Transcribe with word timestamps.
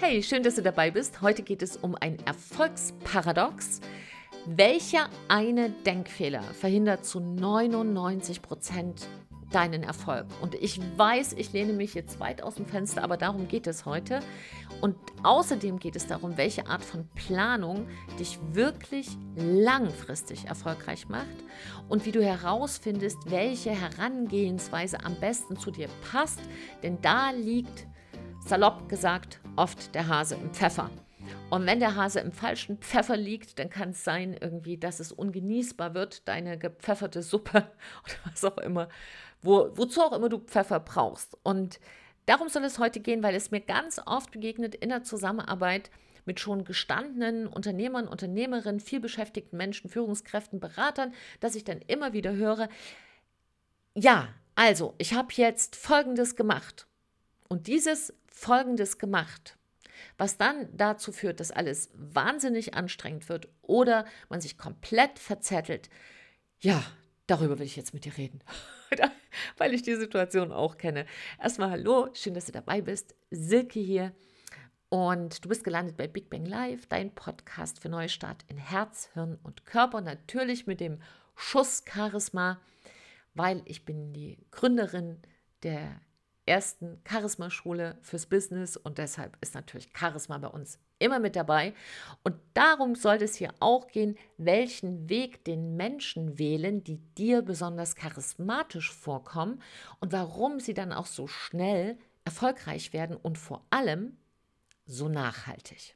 Hey, 0.00 0.22
schön, 0.22 0.44
dass 0.44 0.54
du 0.54 0.62
dabei 0.62 0.92
bist. 0.92 1.22
Heute 1.22 1.42
geht 1.42 1.60
es 1.60 1.76
um 1.76 1.96
ein 1.96 2.18
Erfolgsparadox. 2.24 3.80
Welcher 4.46 5.08
eine 5.26 5.70
Denkfehler 5.70 6.44
verhindert 6.44 7.04
zu 7.04 7.18
99 7.18 8.40
Prozent 8.40 9.08
deinen 9.50 9.82
Erfolg? 9.82 10.26
Und 10.40 10.54
ich 10.54 10.80
weiß, 10.96 11.32
ich 11.32 11.52
lehne 11.52 11.72
mich 11.72 11.94
jetzt 11.94 12.20
weit 12.20 12.44
aus 12.44 12.54
dem 12.54 12.66
Fenster, 12.66 13.02
aber 13.02 13.16
darum 13.16 13.48
geht 13.48 13.66
es 13.66 13.86
heute. 13.86 14.20
Und 14.80 14.94
außerdem 15.24 15.80
geht 15.80 15.96
es 15.96 16.06
darum, 16.06 16.36
welche 16.36 16.68
Art 16.68 16.84
von 16.84 17.08
Planung 17.16 17.88
dich 18.20 18.38
wirklich 18.52 19.08
langfristig 19.34 20.44
erfolgreich 20.44 21.08
macht 21.08 21.26
und 21.88 22.06
wie 22.06 22.12
du 22.12 22.24
herausfindest, 22.24 23.18
welche 23.32 23.70
Herangehensweise 23.70 25.04
am 25.04 25.16
besten 25.16 25.56
zu 25.56 25.72
dir 25.72 25.88
passt. 26.12 26.40
Denn 26.84 27.00
da 27.02 27.32
liegt 27.32 27.88
salopp 28.46 28.88
gesagt, 28.88 29.40
oft 29.58 29.94
der 29.94 30.08
Hase 30.08 30.36
im 30.36 30.52
Pfeffer. 30.52 30.90
Und 31.50 31.66
wenn 31.66 31.80
der 31.80 31.94
Hase 31.94 32.20
im 32.20 32.32
falschen 32.32 32.78
Pfeffer 32.78 33.16
liegt, 33.16 33.58
dann 33.58 33.68
kann 33.68 33.90
es 33.90 34.04
sein, 34.04 34.36
irgendwie, 34.40 34.78
dass 34.78 35.00
es 35.00 35.12
ungenießbar 35.12 35.94
wird, 35.94 36.26
deine 36.28 36.58
gepfefferte 36.58 37.22
Suppe 37.22 37.58
oder 38.04 38.14
was 38.30 38.44
auch 38.44 38.58
immer, 38.58 38.88
wo, 39.42 39.70
wozu 39.74 40.00
auch 40.02 40.12
immer 40.12 40.28
du 40.28 40.38
Pfeffer 40.38 40.80
brauchst. 40.80 41.36
Und 41.42 41.80
darum 42.26 42.48
soll 42.48 42.64
es 42.64 42.78
heute 42.78 43.00
gehen, 43.00 43.22
weil 43.22 43.34
es 43.34 43.50
mir 43.50 43.60
ganz 43.60 44.00
oft 44.06 44.30
begegnet 44.30 44.74
in 44.74 44.88
der 44.90 45.02
Zusammenarbeit 45.02 45.90
mit 46.24 46.40
schon 46.40 46.64
gestandenen 46.64 47.46
Unternehmern, 47.46 48.06
Unternehmerinnen, 48.06 48.80
vielbeschäftigten 48.80 49.56
Menschen, 49.56 49.90
Führungskräften, 49.90 50.60
Beratern, 50.60 51.12
dass 51.40 51.56
ich 51.56 51.64
dann 51.64 51.80
immer 51.86 52.12
wieder 52.12 52.32
höre, 52.34 52.68
ja, 53.94 54.28
also, 54.54 54.94
ich 54.98 55.14
habe 55.14 55.28
jetzt 55.32 55.74
Folgendes 55.74 56.36
gemacht. 56.36 56.86
Und 57.48 57.66
dieses 57.66 58.14
Folgendes 58.28 58.98
gemacht, 58.98 59.57
was 60.18 60.36
dann 60.36 60.68
dazu 60.76 61.12
führt, 61.12 61.40
dass 61.40 61.52
alles 61.52 61.90
wahnsinnig 61.94 62.74
anstrengend 62.74 63.28
wird 63.28 63.48
oder 63.62 64.04
man 64.28 64.40
sich 64.40 64.58
komplett 64.58 65.18
verzettelt. 65.18 65.88
Ja, 66.58 66.82
darüber 67.28 67.58
will 67.58 67.66
ich 67.66 67.76
jetzt 67.76 67.94
mit 67.94 68.04
dir 68.04 68.16
reden, 68.18 68.42
weil 69.56 69.72
ich 69.72 69.82
die 69.82 69.94
Situation 69.94 70.52
auch 70.52 70.76
kenne. 70.76 71.06
Erstmal 71.40 71.70
hallo, 71.70 72.08
schön, 72.12 72.34
dass 72.34 72.46
du 72.46 72.52
dabei 72.52 72.82
bist. 72.82 73.14
Silke 73.30 73.78
hier. 73.78 74.12
Und 74.90 75.44
du 75.44 75.50
bist 75.50 75.64
gelandet 75.64 75.96
bei 75.96 76.08
Big 76.08 76.30
Bang 76.30 76.46
Live, 76.46 76.86
dein 76.86 77.14
Podcast 77.14 77.80
für 77.80 77.90
Neustart 77.90 78.44
in 78.48 78.56
Herz, 78.56 79.10
Hirn 79.12 79.38
und 79.42 79.66
Körper. 79.66 80.00
Natürlich 80.00 80.66
mit 80.66 80.80
dem 80.80 81.00
Schuss 81.36 81.84
Charisma, 81.86 82.60
weil 83.34 83.62
ich 83.66 83.84
bin 83.84 84.12
die 84.14 84.38
Gründerin 84.50 85.20
der 85.62 86.00
ersten 86.48 87.00
Charisma-Schule 87.08 87.98
fürs 88.02 88.26
Business 88.26 88.76
und 88.76 88.98
deshalb 88.98 89.36
ist 89.40 89.54
natürlich 89.54 89.90
Charisma 89.94 90.38
bei 90.38 90.48
uns 90.48 90.78
immer 90.98 91.18
mit 91.18 91.36
dabei. 91.36 91.74
Und 92.24 92.36
darum 92.54 92.94
sollte 92.94 93.24
es 93.24 93.36
hier 93.36 93.54
auch 93.60 93.88
gehen, 93.88 94.16
welchen 94.36 95.08
Weg 95.08 95.44
den 95.44 95.76
Menschen 95.76 96.38
wählen, 96.38 96.82
die 96.82 96.96
dir 96.96 97.42
besonders 97.42 97.94
charismatisch 97.94 98.92
vorkommen 98.92 99.62
und 100.00 100.12
warum 100.12 100.60
sie 100.60 100.74
dann 100.74 100.92
auch 100.92 101.06
so 101.06 101.26
schnell 101.26 101.98
erfolgreich 102.24 102.92
werden 102.92 103.16
und 103.16 103.38
vor 103.38 103.64
allem 103.70 104.16
so 104.86 105.08
nachhaltig. 105.08 105.94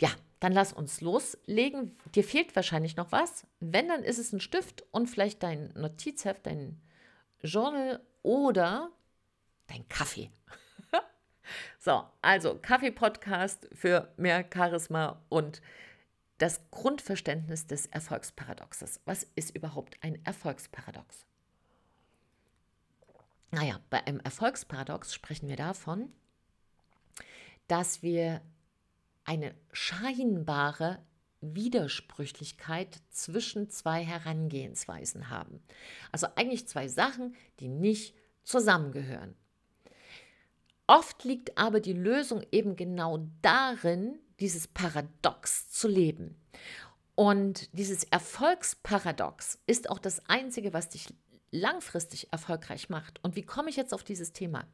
Ja, 0.00 0.10
dann 0.40 0.52
lass 0.52 0.72
uns 0.72 1.00
loslegen. 1.00 1.96
Dir 2.14 2.24
fehlt 2.24 2.54
wahrscheinlich 2.54 2.96
noch 2.96 3.12
was. 3.12 3.46
Wenn, 3.60 3.88
dann 3.88 4.02
ist 4.02 4.18
es 4.18 4.32
ein 4.32 4.40
Stift 4.40 4.84
und 4.90 5.08
vielleicht 5.08 5.42
dein 5.42 5.72
Notizheft, 5.74 6.46
dein 6.46 6.80
Journal 7.42 8.00
oder 8.26 8.90
dein 9.68 9.88
Kaffee. 9.88 10.32
so, 11.78 12.04
also 12.22 12.58
Kaffee-Podcast 12.60 13.68
für 13.72 14.12
mehr 14.16 14.44
Charisma 14.52 15.22
und 15.28 15.62
das 16.38 16.60
Grundverständnis 16.72 17.68
des 17.68 17.86
Erfolgsparadoxes. 17.86 19.00
Was 19.04 19.22
ist 19.36 19.54
überhaupt 19.54 19.96
ein 20.02 20.22
Erfolgsparadox? 20.26 21.24
Naja, 23.52 23.78
bei 23.90 24.04
einem 24.04 24.18
Erfolgsparadox 24.18 25.14
sprechen 25.14 25.48
wir 25.48 25.56
davon, 25.56 26.12
dass 27.68 28.02
wir 28.02 28.42
eine 29.24 29.54
scheinbare 29.72 30.98
Widersprüchlichkeit 31.54 33.00
zwischen 33.10 33.70
zwei 33.70 34.04
Herangehensweisen 34.04 35.30
haben. 35.30 35.62
Also 36.12 36.26
eigentlich 36.36 36.66
zwei 36.66 36.88
Sachen, 36.88 37.34
die 37.60 37.68
nicht 37.68 38.14
zusammengehören. 38.42 39.34
Oft 40.86 41.24
liegt 41.24 41.58
aber 41.58 41.80
die 41.80 41.92
Lösung 41.92 42.42
eben 42.52 42.76
genau 42.76 43.26
darin, 43.42 44.18
dieses 44.38 44.68
Paradox 44.68 45.70
zu 45.70 45.88
leben. 45.88 46.36
Und 47.14 47.76
dieses 47.76 48.04
Erfolgsparadox 48.04 49.58
ist 49.66 49.90
auch 49.90 49.98
das 49.98 50.20
Einzige, 50.28 50.72
was 50.72 50.90
dich 50.90 51.08
langfristig 51.50 52.32
erfolgreich 52.32 52.88
macht. 52.88 53.22
Und 53.24 53.36
wie 53.36 53.42
komme 53.42 53.70
ich 53.70 53.76
jetzt 53.76 53.94
auf 53.94 54.04
dieses 54.04 54.32
Thema? 54.32 54.66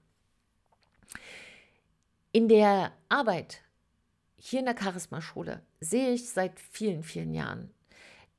In 2.33 2.49
der 2.49 2.93
Arbeit 3.09 3.62
hier 4.44 4.58
in 4.58 4.66
der 4.66 4.76
Charisma-Schule 4.76 5.62
sehe 5.78 6.10
ich 6.10 6.28
seit 6.28 6.58
vielen, 6.58 7.04
vielen 7.04 7.32
Jahren, 7.32 7.70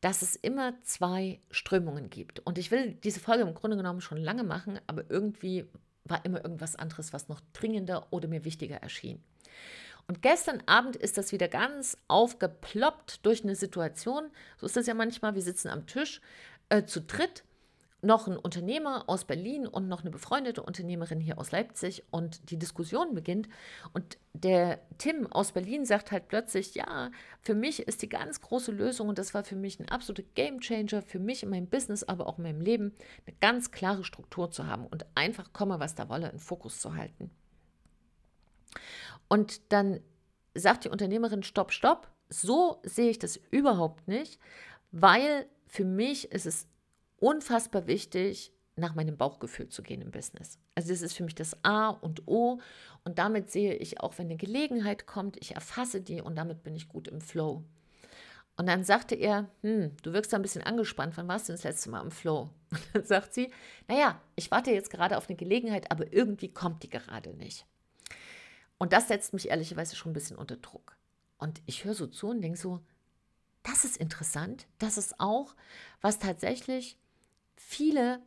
dass 0.01 0.21
es 0.21 0.35
immer 0.35 0.73
zwei 0.83 1.39
Strömungen 1.49 2.09
gibt. 2.09 2.41
Und 2.41 2.57
ich 2.57 2.71
will 2.71 2.95
diese 2.95 3.21
Folge 3.21 3.43
im 3.43 3.53
Grunde 3.53 3.77
genommen 3.77 4.01
schon 4.01 4.17
lange 4.17 4.43
machen, 4.43 4.81
aber 4.85 5.09
irgendwie 5.09 5.65
war 6.03 6.25
immer 6.25 6.43
irgendwas 6.43 6.75
anderes, 6.75 7.13
was 7.13 7.29
noch 7.29 7.39
dringender 7.53 8.07
oder 8.11 8.27
mir 8.27 8.43
wichtiger 8.43 8.75
erschien. 8.75 9.23
Und 10.05 10.21
gestern 10.21 10.61
Abend 10.65 10.97
ist 10.97 11.17
das 11.17 11.31
wieder 11.31 11.47
ganz 11.47 11.97
aufgeploppt 12.09 13.25
durch 13.25 13.45
eine 13.45 13.55
Situation. 13.55 14.29
So 14.57 14.65
ist 14.65 14.75
das 14.75 14.87
ja 14.87 14.95
manchmal. 14.95 15.35
Wir 15.35 15.41
sitzen 15.41 15.69
am 15.69 15.87
Tisch 15.87 16.19
äh, 16.67 16.83
zu 16.83 16.99
dritt 16.99 17.45
noch 18.03 18.27
ein 18.27 18.37
Unternehmer 18.37 19.05
aus 19.07 19.25
Berlin 19.25 19.65
und 19.65 19.87
noch 19.87 20.01
eine 20.01 20.11
befreundete 20.11 20.61
Unternehmerin 20.61 21.19
hier 21.19 21.39
aus 21.39 21.51
Leipzig 21.51 22.03
und 22.11 22.51
die 22.51 22.59
Diskussion 22.59 23.13
beginnt 23.13 23.47
und 23.93 24.17
der 24.33 24.81
Tim 24.97 25.31
aus 25.31 25.53
Berlin 25.53 25.85
sagt 25.85 26.11
halt 26.11 26.27
plötzlich, 26.27 26.75
ja, 26.75 27.11
für 27.41 27.55
mich 27.55 27.87
ist 27.87 28.01
die 28.01 28.09
ganz 28.09 28.41
große 28.41 28.71
Lösung 28.71 29.09
und 29.09 29.17
das 29.17 29.33
war 29.33 29.43
für 29.43 29.55
mich 29.55 29.79
ein 29.79 29.89
absoluter 29.89 30.23
Gamechanger 30.35 31.01
für 31.01 31.19
mich 31.19 31.43
in 31.43 31.49
meinem 31.49 31.67
Business, 31.67 32.03
aber 32.03 32.27
auch 32.27 32.37
in 32.37 32.43
meinem 32.43 32.61
Leben, 32.61 32.93
eine 33.25 33.35
ganz 33.39 33.71
klare 33.71 34.03
Struktur 34.03 34.51
zu 34.51 34.67
haben 34.67 34.85
und 34.87 35.05
einfach 35.15 35.53
komme, 35.53 35.79
was 35.79 35.95
da 35.95 36.09
wolle, 36.09 36.29
in 36.29 36.39
Fokus 36.39 36.79
zu 36.81 36.95
halten. 36.95 37.31
Und 39.29 39.71
dann 39.71 40.01
sagt 40.55 40.85
die 40.85 40.89
Unternehmerin, 40.89 41.43
stopp, 41.43 41.71
stopp, 41.71 42.11
so 42.29 42.81
sehe 42.83 43.09
ich 43.09 43.19
das 43.19 43.39
überhaupt 43.51 44.07
nicht, 44.07 44.39
weil 44.91 45.47
für 45.67 45.85
mich 45.85 46.31
ist 46.31 46.45
es 46.45 46.67
unfassbar 47.23 47.87
wichtig, 47.87 48.51
nach 48.75 48.95
meinem 48.95 49.15
Bauchgefühl 49.17 49.69
zu 49.69 49.81
gehen 49.81 50.01
im 50.01 50.11
Business. 50.11 50.59
Also 50.75 50.89
das 50.89 51.01
ist 51.01 51.15
für 51.15 51.23
mich 51.23 51.35
das 51.35 51.55
A 51.63 51.89
und 51.89 52.27
O 52.27 52.59
und 53.05 53.17
damit 53.17 53.49
sehe 53.49 53.75
ich 53.75 54.01
auch, 54.01 54.17
wenn 54.17 54.25
eine 54.25 54.35
Gelegenheit 54.35 55.05
kommt, 55.05 55.37
ich 55.37 55.55
erfasse 55.55 56.01
die 56.01 56.21
und 56.21 56.35
damit 56.35 56.63
bin 56.63 56.75
ich 56.75 56.89
gut 56.89 57.07
im 57.07 57.21
Flow. 57.21 57.63
Und 58.57 58.67
dann 58.67 58.83
sagte 58.83 59.15
er, 59.15 59.49
hm, 59.61 59.95
du 60.03 60.11
wirkst 60.13 60.33
da 60.33 60.37
ein 60.37 60.41
bisschen 60.41 60.63
angespannt, 60.63 61.15
wann 61.15 61.27
warst 61.27 61.47
du 61.47 61.53
das 61.53 61.63
letzte 61.63 61.89
Mal 61.89 62.01
im 62.01 62.11
Flow? 62.11 62.49
Und 62.69 62.81
dann 62.93 63.03
sagt 63.03 63.33
sie, 63.33 63.51
naja, 63.87 64.21
ich 64.35 64.51
warte 64.51 64.69
jetzt 64.69 64.91
gerade 64.91 65.17
auf 65.17 65.27
eine 65.27 65.35
Gelegenheit, 65.35 65.89
aber 65.89 66.13
irgendwie 66.13 66.53
kommt 66.53 66.83
die 66.83 66.89
gerade 66.89 67.33
nicht. 67.33 67.65
Und 68.77 68.93
das 68.93 69.07
setzt 69.07 69.33
mich 69.33 69.49
ehrlicherweise 69.49 69.95
schon 69.95 70.11
ein 70.11 70.13
bisschen 70.13 70.37
unter 70.37 70.57
Druck. 70.57 70.95
Und 71.39 71.63
ich 71.65 71.83
höre 71.83 71.95
so 71.95 72.05
zu 72.05 72.27
und 72.29 72.41
denke 72.41 72.59
so, 72.59 72.79
das 73.63 73.85
ist 73.85 73.97
interessant, 73.97 74.67
das 74.77 74.99
ist 74.99 75.19
auch, 75.19 75.55
was 76.01 76.19
tatsächlich 76.19 76.99
viele 77.55 78.21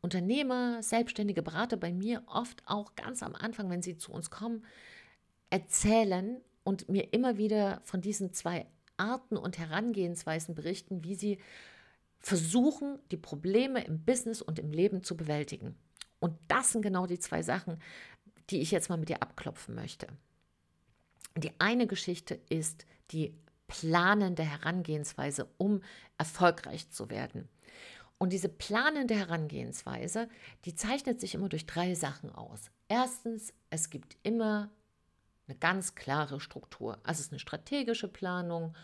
Unternehmer, 0.00 0.82
selbstständige 0.82 1.42
Berater 1.42 1.76
bei 1.76 1.92
mir 1.92 2.22
oft 2.26 2.62
auch 2.66 2.94
ganz 2.94 3.22
am 3.22 3.34
Anfang, 3.34 3.70
wenn 3.70 3.82
sie 3.82 3.96
zu 3.96 4.12
uns 4.12 4.30
kommen, 4.30 4.64
erzählen 5.50 6.40
und 6.64 6.88
mir 6.88 7.12
immer 7.12 7.38
wieder 7.38 7.80
von 7.84 8.00
diesen 8.00 8.32
zwei 8.32 8.66
Arten 8.96 9.36
und 9.36 9.58
Herangehensweisen 9.58 10.54
berichten, 10.54 11.04
wie 11.04 11.14
sie 11.14 11.38
versuchen, 12.18 12.98
die 13.10 13.16
Probleme 13.16 13.84
im 13.84 14.04
Business 14.04 14.42
und 14.42 14.58
im 14.58 14.72
Leben 14.72 15.02
zu 15.02 15.16
bewältigen. 15.16 15.76
Und 16.18 16.36
das 16.48 16.72
sind 16.72 16.82
genau 16.82 17.06
die 17.06 17.18
zwei 17.18 17.42
Sachen, 17.42 17.80
die 18.50 18.60
ich 18.60 18.70
jetzt 18.70 18.88
mal 18.88 18.96
mit 18.96 19.08
dir 19.08 19.22
abklopfen 19.22 19.74
möchte. 19.74 20.06
Die 21.36 21.52
eine 21.58 21.86
Geschichte 21.86 22.40
ist 22.48 22.86
die 23.10 23.34
planende 23.68 24.42
Herangehensweise, 24.42 25.48
um 25.58 25.82
erfolgreich 26.16 26.90
zu 26.90 27.10
werden. 27.10 27.48
Und 28.18 28.32
diese 28.32 28.48
planende 28.48 29.14
Herangehensweise, 29.14 30.28
die 30.64 30.74
zeichnet 30.74 31.20
sich 31.20 31.34
immer 31.34 31.48
durch 31.48 31.66
drei 31.66 31.94
Sachen 31.94 32.30
aus. 32.34 32.70
Erstens, 32.88 33.52
es 33.70 33.90
gibt 33.90 34.16
immer 34.22 34.70
eine 35.48 35.58
ganz 35.58 35.94
klare 35.94 36.40
Struktur. 36.40 36.98
Also 37.02 37.20
es 37.20 37.26
ist 37.26 37.32
eine 37.32 37.40
strategische 37.40 38.08
Planung 38.08 38.74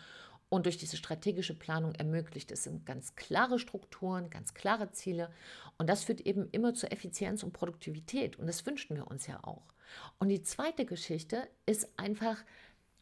Und 0.53 0.67
durch 0.67 0.77
diese 0.77 0.97
strategische 0.97 1.55
Planung 1.57 1.95
ermöglicht 1.95 2.51
es 2.51 2.69
ganz 2.85 3.15
klare 3.15 3.57
Strukturen, 3.57 4.29
ganz 4.29 4.53
klare 4.53 4.91
Ziele. 4.91 5.31
Und 5.79 5.89
das 5.89 6.03
führt 6.03 6.21
eben 6.21 6.47
immer 6.51 6.75
zu 6.75 6.91
Effizienz 6.91 7.41
und 7.41 7.53
Produktivität. 7.53 8.37
Und 8.37 8.45
das 8.45 8.63
wünschen 8.67 8.95
wir 8.95 9.07
uns 9.07 9.25
ja 9.25 9.43
auch. 9.43 9.73
Und 10.19 10.29
die 10.29 10.43
zweite 10.43 10.85
Geschichte 10.85 11.47
ist 11.65 11.89
einfach, 11.97 12.37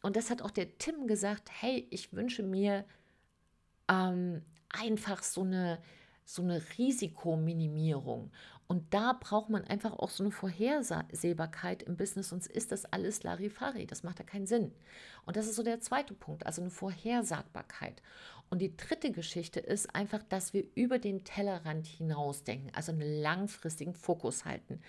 und 0.00 0.16
das 0.16 0.30
hat 0.30 0.40
auch 0.40 0.50
der 0.50 0.78
Tim 0.78 1.06
gesagt, 1.06 1.50
hey, 1.60 1.86
ich 1.90 2.14
wünsche 2.14 2.42
mir 2.42 2.86
ähm, 3.86 4.40
einfach 4.70 5.22
so 5.22 5.42
eine, 5.42 5.78
so 6.24 6.42
eine 6.42 6.62
Risikominimierung. 6.78 8.30
Und 8.66 8.94
da 8.94 9.12
braucht 9.12 9.50
man 9.50 9.64
einfach 9.64 9.92
auch 9.92 10.08
so 10.08 10.24
eine 10.24 10.30
Vorhersehbarkeit 10.30 11.82
im 11.82 11.96
Business, 11.96 12.30
sonst 12.30 12.46
ist 12.46 12.72
das 12.72 12.86
alles 12.86 13.22
Larifari. 13.22 13.86
Das 13.86 14.02
macht 14.02 14.18
ja 14.18 14.24
keinen 14.24 14.46
Sinn. 14.46 14.72
Und 15.26 15.36
das 15.36 15.46
ist 15.46 15.56
so 15.56 15.62
der 15.62 15.80
zweite 15.80 16.14
Punkt, 16.14 16.46
also 16.46 16.62
eine 16.62 16.70
Vorhersagbarkeit. 16.70 18.02
Und 18.48 18.60
die 18.60 18.76
dritte 18.76 19.12
Geschichte 19.12 19.60
ist 19.60 19.94
einfach, 19.94 20.22
dass 20.22 20.52
wir 20.52 20.64
über 20.74 20.98
den 20.98 21.24
Tellerrand 21.24 21.86
hinausdenken, 21.86 22.70
also 22.74 22.92
einen 22.92 23.20
langfristigen 23.20 23.94
Fokus 23.94 24.44
halten. 24.44 24.80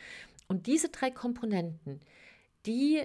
Und 0.48 0.68
diese 0.68 0.90
drei 0.90 1.12
Komponenten, 1.12 2.00
die 2.66 3.02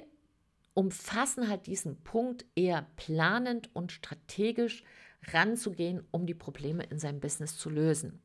umfassen 0.75 1.49
halt 1.49 1.67
diesen 1.67 2.03
Punkt 2.05 2.45
eher 2.55 2.87
planend 2.95 3.75
und 3.75 3.91
strategisch 3.91 4.85
ranzugehen, 5.27 6.03
um 6.11 6.27
die 6.27 6.35
Probleme 6.35 6.85
in 6.85 6.99
seinem 6.99 7.21
Business 7.21 7.57
zu 7.57 7.71
lösen. 7.71 8.23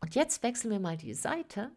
Und 0.00 0.14
jetzt 0.14 0.42
wechseln 0.42 0.70
wir 0.70 0.80
mal 0.80 0.96
die 0.96 1.14
Seite 1.14 1.70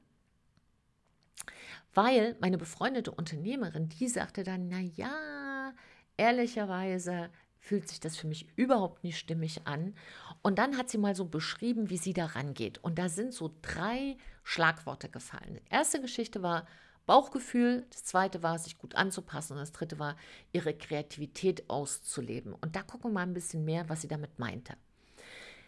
weil 1.94 2.36
meine 2.40 2.58
befreundete 2.58 3.12
Unternehmerin, 3.12 3.90
die 3.90 4.08
sagte 4.08 4.44
dann, 4.44 4.68
na 4.68 4.80
ja, 4.80 5.74
ehrlicherweise 6.18 7.30
fühlt 7.60 7.88
sich 7.88 8.00
das 8.00 8.18
für 8.18 8.28
mich 8.28 8.48
überhaupt 8.58 9.04
nicht 9.04 9.18
stimmig 9.18 9.66
an. 9.66 9.96
Und 10.42 10.60
dann 10.60 10.78
hat 10.78 10.90
sie 10.90 10.98
mal 10.98 11.16
so 11.16 11.26
beschrieben, 11.26 11.90
wie 11.90 11.98
sie 11.98 12.14
da 12.14 12.26
rangeht. 12.26 12.84
Und 12.84 13.00
da 13.00 13.10
sind 13.10 13.34
so 13.34 13.54
drei 13.62 14.18
Schlagworte 14.44 15.08
gefallen. 15.08 15.56
Die 15.56 15.74
erste 15.74 16.02
Geschichte 16.02 16.42
war 16.42 16.68
Bauchgefühl, 17.06 17.86
das 17.90 18.04
zweite 18.04 18.44
war, 18.44 18.58
sich 18.60 18.78
gut 18.78 18.96
anzupassen 18.96 19.54
und 19.54 19.60
das 19.60 19.72
dritte 19.72 20.00
war, 20.00 20.16
ihre 20.52 20.74
Kreativität 20.74 21.70
auszuleben. 21.70 22.54
Und 22.54 22.76
da 22.76 22.82
gucken 22.82 23.12
wir 23.12 23.14
mal 23.14 23.22
ein 23.22 23.34
bisschen 23.34 23.66
mehr, 23.66 23.90
was 23.90 24.02
sie 24.02 24.08
damit 24.08 24.40
meinte. 24.40 24.76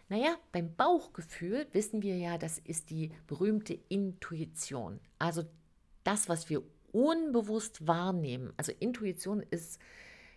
Naja, 0.08 0.36
beim 0.52 0.74
Bauchgefühl 0.74 1.66
wissen 1.72 2.02
wir 2.02 2.16
ja, 2.16 2.38
das 2.38 2.58
ist 2.58 2.90
die 2.90 3.10
berühmte 3.26 3.78
Intuition. 3.88 5.00
Also 5.18 5.42
das, 6.04 6.28
was 6.28 6.48
wir 6.48 6.62
unbewusst 6.92 7.86
wahrnehmen. 7.86 8.52
Also 8.56 8.72
Intuition 8.78 9.42
ist 9.50 9.80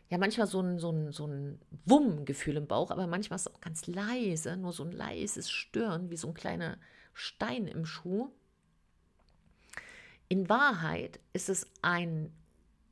ja 0.10 0.18
manchmal 0.18 0.48
so 0.48 0.60
ein, 0.60 0.80
so 0.80 0.92
ein, 0.92 1.12
so 1.12 1.28
ein 1.28 1.60
Wumm-Gefühl 1.86 2.58
im 2.58 2.68
Bauch, 2.68 2.90
aber 2.90 3.06
manchmal 3.06 3.36
ist 3.36 3.48
es 3.48 3.54
auch 3.54 3.62
ganz 3.62 3.86
leise, 3.86 4.58
nur 4.58 4.74
so 4.74 4.84
ein 4.84 4.92
leises 4.92 5.50
Stören, 5.52 6.10
wie 6.10 6.18
so 6.18 6.30
ein 6.30 6.34
kleiner 6.34 6.78
Stein 7.14 7.68
im 7.68 7.86
Schuh. 7.86 8.32
In 10.30 10.48
Wahrheit 10.48 11.20
ist 11.34 11.50
es 11.50 11.66
ein 11.82 12.32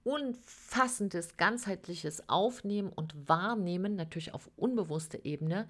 umfassendes, 0.03 1.37
ganzheitliches 1.37 2.27
Aufnehmen 2.27 2.89
und 2.89 3.29
Wahrnehmen, 3.29 3.95
natürlich 3.95 4.33
auf 4.33 4.49
unbewusster 4.57 5.23
Ebene, 5.23 5.67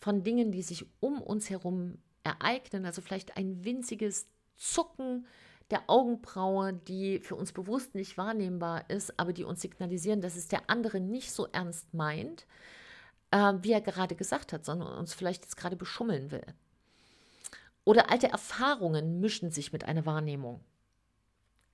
von 0.00 0.24
Dingen, 0.24 0.50
die 0.50 0.62
sich 0.62 0.84
um 0.98 1.22
uns 1.22 1.48
herum 1.48 1.98
ereignen. 2.24 2.84
Also 2.84 3.02
vielleicht 3.02 3.36
ein 3.36 3.64
winziges 3.64 4.26
Zucken, 4.56 5.26
der 5.70 5.88
Augenbraue, 5.88 6.72
die 6.72 7.20
für 7.20 7.36
uns 7.36 7.52
bewusst 7.52 7.94
nicht 7.94 8.18
wahrnehmbar 8.18 8.88
ist, 8.90 9.18
aber 9.18 9.32
die 9.32 9.44
uns 9.44 9.60
signalisieren, 9.60 10.20
dass 10.20 10.36
es 10.36 10.48
der 10.48 10.68
andere 10.70 11.00
nicht 11.00 11.32
so 11.32 11.46
ernst 11.52 11.92
meint, 11.94 12.46
äh, 13.30 13.54
wie 13.62 13.72
er 13.72 13.80
gerade 13.80 14.16
gesagt 14.16 14.52
hat, 14.52 14.64
sondern 14.64 14.96
uns 14.96 15.14
vielleicht 15.14 15.44
jetzt 15.44 15.56
gerade 15.56 15.76
beschummeln 15.76 16.30
will. 16.30 16.46
Oder 17.84 18.10
alte 18.10 18.28
Erfahrungen 18.28 19.20
mischen 19.20 19.50
sich 19.52 19.72
mit 19.72 19.84
einer 19.84 20.06
Wahrnehmung. 20.06 20.60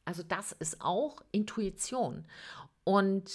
Also 0.05 0.23
das 0.23 0.53
ist 0.53 0.81
auch 0.81 1.23
Intuition. 1.31 2.25
Und 2.85 3.31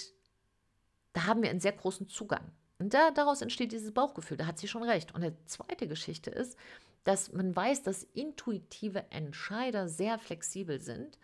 da 1.12 1.24
haben 1.24 1.42
wir 1.42 1.50
einen 1.50 1.60
sehr 1.60 1.72
großen 1.72 2.08
Zugang. 2.08 2.52
Und 2.78 2.94
da, 2.94 3.10
daraus 3.10 3.42
entsteht 3.42 3.72
dieses 3.72 3.92
Bauchgefühl, 3.92 4.36
da 4.36 4.46
hat 4.46 4.58
sie 4.58 4.68
schon 4.68 4.82
recht. 4.82 5.14
Und 5.14 5.22
die 5.22 5.32
zweite 5.46 5.88
Geschichte 5.88 6.30
ist, 6.30 6.56
dass 7.04 7.32
man 7.32 7.56
weiß, 7.56 7.82
dass 7.82 8.04
intuitive 8.14 9.04
Entscheider 9.10 9.88
sehr 9.88 10.18
flexibel 10.18 10.80
sind 10.80 11.18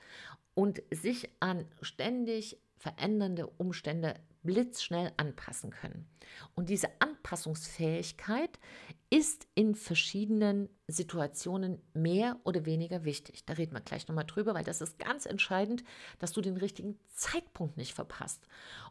und 0.55 0.82
sich 0.91 1.29
an 1.41 1.67
ständig 1.82 2.58
verändernde 2.76 3.47
Umstände 3.58 4.14
blitzschnell 4.44 5.12
anpassen 5.17 5.70
können. 5.70 6.06
Und 6.55 6.69
diese 6.69 6.88
Anpassungsfähigkeit 7.00 8.61
ist 9.11 9.46
in 9.55 9.75
verschiedenen 9.75 10.69
Situationen 10.87 11.81
mehr 11.94 12.38
oder 12.44 12.67
weniger 12.67 13.05
wichtig. 13.05 13.44
Da 13.44 13.55
reden 13.55 13.73
wir 13.73 13.81
gleich 13.81 14.06
nochmal 14.06 14.26
drüber, 14.26 14.55
weil 14.55 14.64
das 14.64 14.81
ist 14.81 14.99
ganz 14.99 15.26
entscheidend, 15.26 15.82
dass 16.19 16.32
du 16.32 16.41
den 16.41 16.56
richtigen 16.56 16.99
Zeitpunkt 17.08 17.76
nicht 17.76 17.94
verpasst. 17.94 18.46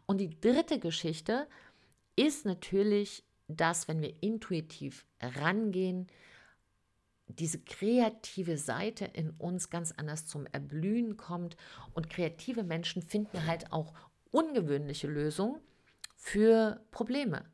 Und 0.06 0.20
die 0.20 0.40
dritte 0.40 0.80
Geschichte 0.80 1.48
ist 2.16 2.46
natürlich, 2.46 3.24
dass 3.48 3.88
wenn 3.88 4.02
wir 4.02 4.22
intuitiv 4.22 5.06
rangehen, 5.22 6.08
diese 7.28 7.60
kreative 7.60 8.58
Seite 8.58 9.06
in 9.06 9.32
uns 9.32 9.70
ganz 9.70 9.92
anders 9.92 10.26
zum 10.26 10.46
Erblühen 10.48 11.18
kommt. 11.18 11.56
Und 11.94 12.10
kreative 12.10 12.64
Menschen 12.64 13.02
finden 13.02 13.46
halt 13.46 13.72
auch 13.72 13.94
ungewöhnliche 14.34 15.08
Lösungen 15.08 15.62
für 16.16 16.82
Probleme. 16.92 17.46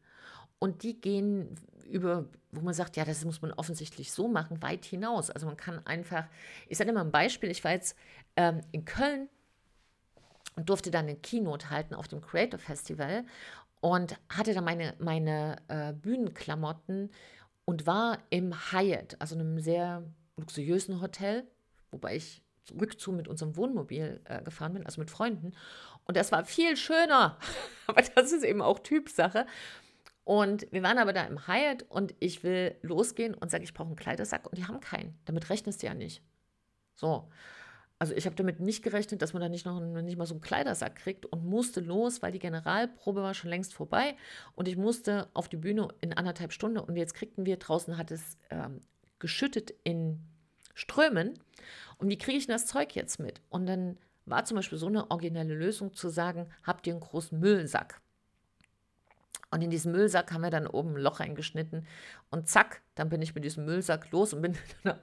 Und 0.58 0.84
die 0.84 1.00
gehen 1.00 1.56
über, 1.86 2.26
wo 2.52 2.62
man 2.62 2.74
sagt, 2.74 2.98
ja, 2.98 3.06
das 3.06 3.26
muss 3.26 3.42
man 3.42 3.52
offensichtlich 3.54 4.12
so 4.12 4.28
machen, 4.28 4.62
weit 4.62 4.86
hinaus. 4.86 5.30
Also 5.30 5.46
man 5.46 5.58
kann 5.58 5.86
einfach, 5.86 6.26
ich 6.68 6.78
sage 6.78 6.90
immer 6.90 7.02
ein 7.02 7.12
Beispiel, 7.12 7.50
ich 7.50 7.64
war 7.64 7.72
jetzt 7.72 7.96
ähm, 8.36 8.62
in 8.72 8.86
Köln 8.86 9.28
und 10.56 10.70
durfte 10.70 10.92
dann 10.92 11.06
eine 11.06 11.16
Keynote 11.16 11.70
halten 11.70 11.94
auf 11.94 12.08
dem 12.08 12.22
Creative 12.22 12.60
Festival 12.60 13.26
und 13.82 14.18
hatte 14.30 14.54
da 14.54 14.62
meine, 14.62 14.94
meine 15.00 15.58
äh, 15.68 15.94
Bühnenklamotten 15.94 17.12
und 17.66 17.88
war 17.88 18.20
im 18.30 18.54
Hyatt, 18.72 19.16
also 19.20 19.36
einem 19.36 19.60
sehr 19.60 20.04
luxuriösen 20.38 21.02
Hotel, 21.02 21.46
wobei 21.92 22.16
ich 22.16 22.42
rückzu 22.80 23.12
mit 23.12 23.28
unserem 23.28 23.56
Wohnmobil 23.56 24.22
äh, 24.26 24.42
gefahren 24.44 24.74
bin, 24.74 24.86
also 24.86 25.00
mit 25.00 25.12
Freunden. 25.12 25.54
Und 26.06 26.18
das 26.18 26.32
war 26.32 26.46
viel 26.46 26.76
schöner. 26.76 27.38
aber 27.88 28.02
das 28.02 28.32
ist 28.32 28.44
eben 28.44 28.62
auch 28.62 28.80
Typsache. 28.80 29.46
Und 30.24 30.72
wir 30.72 30.84
waren 30.84 31.00
aber 31.00 31.14
da 31.14 31.24
im 31.24 31.48
Hyatt 31.48 31.86
und 31.90 32.14
ich 32.20 32.44
will 32.44 32.76
losgehen 32.82 33.34
und 33.34 33.50
sage, 33.50 33.64
ich 33.64 33.74
brauche 33.74 33.88
einen 33.88 33.96
Kleidersack 33.96 34.46
und 34.46 34.58
die 34.58 34.66
haben 34.66 34.80
keinen. 34.80 35.18
Damit 35.26 35.50
rechnest 35.50 35.82
du 35.82 35.88
ja 35.88 35.96
nicht. 35.96 36.22
So. 36.94 37.30
Also 37.98 38.14
ich 38.14 38.26
habe 38.26 38.36
damit 38.36 38.62
nicht 38.62 38.82
gerechnet, 38.82 39.22
dass 39.22 39.34
man 39.34 39.42
da 39.42 39.50
nicht 39.50 39.66
noch 39.66 39.80
nicht 39.80 40.18
mal 40.18 40.26
so 40.26 40.36
einen 40.36 40.42
Kleidersack 40.42 40.96
kriegt 40.96 41.26
und 41.26 41.46
musste 41.46 41.82
los, 41.82 42.22
weil 42.22 42.32
die 42.32 42.40
Generalprobe 42.40 43.22
war 43.22 43.34
schon 43.34 43.50
längst 43.50 43.74
vorbei 43.74 44.16
und 44.56 44.68
ich 44.68 44.78
musste 44.78 45.30
auf 45.34 45.50
die 45.50 45.58
Bühne 45.58 45.90
in 46.00 46.14
anderthalb 46.14 46.54
Stunden 46.54 46.78
und 46.78 46.96
jetzt 46.96 47.14
kriegten 47.14 47.46
wir 47.46 47.58
draußen 47.58 47.98
hat 47.98 48.12
es 48.12 48.38
ähm, 48.52 48.80
geschüttet 49.20 49.74
in 49.84 50.24
Strömen 50.80 51.38
und 51.98 52.10
wie 52.10 52.18
kriege 52.18 52.38
ich 52.38 52.46
denn 52.48 52.56
das 52.56 52.66
Zeug 52.66 52.96
jetzt 52.96 53.20
mit? 53.20 53.42
Und 53.50 53.66
dann 53.66 53.98
war 54.26 54.46
zum 54.46 54.56
Beispiel 54.56 54.78
so 54.78 54.88
eine 54.88 55.12
originelle 55.12 55.54
Lösung 55.54 55.94
zu 55.94 56.08
sagen, 56.08 56.50
habt 56.64 56.88
ihr 56.88 56.94
einen 56.94 57.02
großen 57.02 57.38
Müllsack? 57.38 58.00
Und 59.52 59.62
in 59.62 59.70
diesen 59.70 59.92
Müllsack 59.92 60.32
haben 60.32 60.42
wir 60.42 60.52
dann 60.52 60.68
oben 60.68 60.96
ein 60.96 61.02
Loch 61.02 61.20
reingeschnitten 61.20 61.86
und 62.30 62.48
zack, 62.48 62.82
dann 62.96 63.10
bin 63.10 63.22
ich 63.22 63.36
mit 63.36 63.44
diesem 63.44 63.66
Müllsack 63.66 64.10
los 64.12 64.34
und 64.34 64.42
bin 64.42 64.58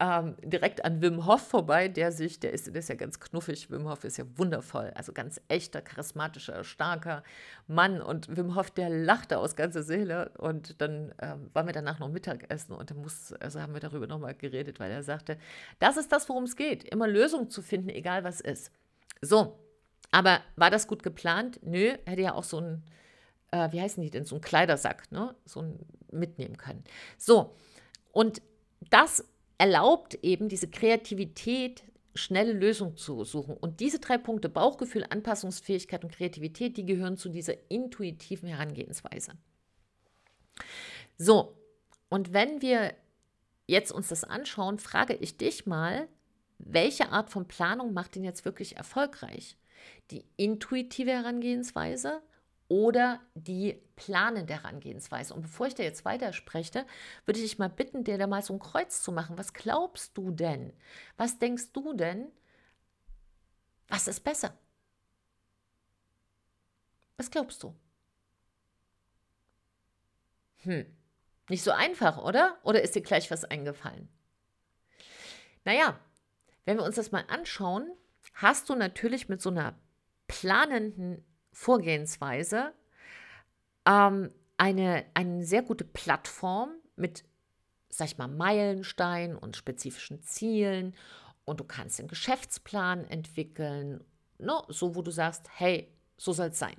ähm, 0.00 0.34
direkt 0.42 0.84
an 0.84 1.02
Wim 1.02 1.26
Hof 1.26 1.42
vorbei, 1.42 1.88
der 1.88 2.10
sich, 2.10 2.40
der 2.40 2.52
ist, 2.52 2.66
der 2.68 2.76
ist 2.76 2.88
ja 2.88 2.94
ganz 2.94 3.20
knuffig, 3.20 3.70
Wim 3.70 3.86
Hof 3.86 4.04
ist 4.04 4.16
ja 4.16 4.24
wundervoll, 4.36 4.90
also 4.94 5.12
ganz 5.12 5.40
echter, 5.48 5.82
charismatischer, 5.82 6.64
starker 6.64 7.22
Mann 7.66 8.00
und 8.00 8.34
Wim 8.34 8.56
Hof, 8.56 8.70
der 8.70 8.88
lachte 8.88 9.38
aus 9.38 9.56
ganzer 9.56 9.82
Seele 9.82 10.30
und 10.38 10.80
dann 10.80 11.14
ähm, 11.20 11.50
waren 11.52 11.66
wir 11.66 11.74
danach 11.74 11.98
noch 11.98 12.08
Mittagessen 12.08 12.72
und 12.72 12.90
dann 12.90 13.02
muss, 13.02 13.34
also 13.34 13.60
haben 13.60 13.74
wir 13.74 13.80
darüber 13.80 14.06
nochmal 14.06 14.34
geredet, 14.34 14.80
weil 14.80 14.90
er 14.90 15.02
sagte, 15.02 15.36
das 15.80 15.98
ist 15.98 16.10
das, 16.10 16.28
worum 16.30 16.44
es 16.44 16.56
geht, 16.56 16.82
immer 16.84 17.06
Lösungen 17.06 17.50
zu 17.50 17.60
finden, 17.60 17.90
egal 17.90 18.24
was 18.24 18.40
ist. 18.40 18.72
So, 19.20 19.58
aber 20.12 20.40
war 20.56 20.70
das 20.70 20.86
gut 20.86 21.02
geplant? 21.02 21.60
Nö, 21.62 21.92
hätte 22.06 22.22
ja 22.22 22.34
auch 22.34 22.44
so 22.44 22.58
ein, 22.58 22.84
äh, 23.50 23.70
wie 23.70 23.82
heißen 23.82 24.02
die 24.02 24.10
denn, 24.10 24.24
so 24.24 24.36
ein 24.36 24.40
Kleidersack, 24.40 25.12
ne, 25.12 25.34
so 25.44 25.60
ein 25.60 25.78
mitnehmen 26.10 26.56
können. 26.56 26.84
So, 27.18 27.54
und 28.12 28.40
das 28.88 29.24
erlaubt 29.60 30.14
eben 30.22 30.48
diese 30.48 30.68
Kreativität, 30.68 31.84
schnelle 32.14 32.54
Lösungen 32.54 32.96
zu 32.96 33.24
suchen. 33.24 33.54
Und 33.58 33.80
diese 33.80 33.98
drei 33.98 34.16
Punkte, 34.16 34.48
Bauchgefühl, 34.48 35.04
Anpassungsfähigkeit 35.10 36.02
und 36.02 36.14
Kreativität, 36.14 36.78
die 36.78 36.86
gehören 36.86 37.18
zu 37.18 37.28
dieser 37.28 37.54
intuitiven 37.70 38.48
Herangehensweise. 38.48 39.32
So, 41.18 41.58
und 42.08 42.32
wenn 42.32 42.62
wir 42.62 42.94
jetzt 43.66 43.92
uns 43.92 44.08
das 44.08 44.24
anschauen, 44.24 44.78
frage 44.78 45.14
ich 45.14 45.36
dich 45.36 45.66
mal, 45.66 46.08
welche 46.58 47.10
Art 47.10 47.28
von 47.28 47.46
Planung 47.46 47.92
macht 47.92 48.14
denn 48.14 48.24
jetzt 48.24 48.46
wirklich 48.46 48.78
erfolgreich? 48.78 49.58
Die 50.10 50.24
intuitive 50.38 51.10
Herangehensweise 51.10 52.22
oder 52.70 53.20
die 53.34 53.82
planende 53.96 54.54
Herangehensweise. 54.54 55.34
Und 55.34 55.42
bevor 55.42 55.66
ich 55.66 55.74
dir 55.74 55.82
jetzt 55.82 56.04
weiterspreche, 56.04 56.86
würde 57.26 57.40
ich 57.40 57.50
dich 57.50 57.58
mal 57.58 57.68
bitten, 57.68 58.04
dir 58.04 58.16
da 58.16 58.28
mal 58.28 58.42
so 58.42 58.52
ein 58.54 58.60
Kreuz 58.60 59.02
zu 59.02 59.10
machen. 59.10 59.36
Was 59.36 59.52
glaubst 59.52 60.16
du 60.16 60.30
denn? 60.30 60.72
Was 61.16 61.40
denkst 61.40 61.72
du 61.72 61.94
denn? 61.94 62.30
Was 63.88 64.06
ist 64.06 64.20
besser? 64.20 64.56
Was 67.16 67.28
glaubst 67.32 67.60
du? 67.64 67.74
Hm, 70.58 70.86
nicht 71.48 71.64
so 71.64 71.72
einfach, 71.72 72.18
oder? 72.18 72.56
Oder 72.62 72.82
ist 72.82 72.94
dir 72.94 73.02
gleich 73.02 73.32
was 73.32 73.44
eingefallen? 73.44 74.08
Naja, 75.64 75.98
wenn 76.66 76.76
wir 76.76 76.84
uns 76.84 76.94
das 76.94 77.10
mal 77.10 77.24
anschauen, 77.26 77.90
hast 78.34 78.68
du 78.68 78.76
natürlich 78.76 79.28
mit 79.28 79.42
so 79.42 79.50
einer 79.50 79.76
planenden 80.28 81.24
Vorgehensweise 81.52 82.72
ähm, 83.86 84.30
eine, 84.56 85.04
eine 85.14 85.44
sehr 85.44 85.62
gute 85.62 85.84
Plattform 85.84 86.72
mit, 86.96 87.24
sag 87.88 88.08
ich 88.08 88.18
mal, 88.18 88.28
Meilensteinen 88.28 89.36
und 89.36 89.56
spezifischen 89.56 90.22
Zielen 90.22 90.94
und 91.44 91.60
du 91.60 91.64
kannst 91.64 91.98
einen 91.98 92.08
Geschäftsplan 92.08 93.04
entwickeln, 93.06 94.04
ne, 94.38 94.62
so 94.68 94.94
wo 94.94 95.02
du 95.02 95.10
sagst, 95.10 95.48
hey, 95.56 95.92
so 96.16 96.32
soll 96.32 96.48
es 96.48 96.58
sein. 96.58 96.76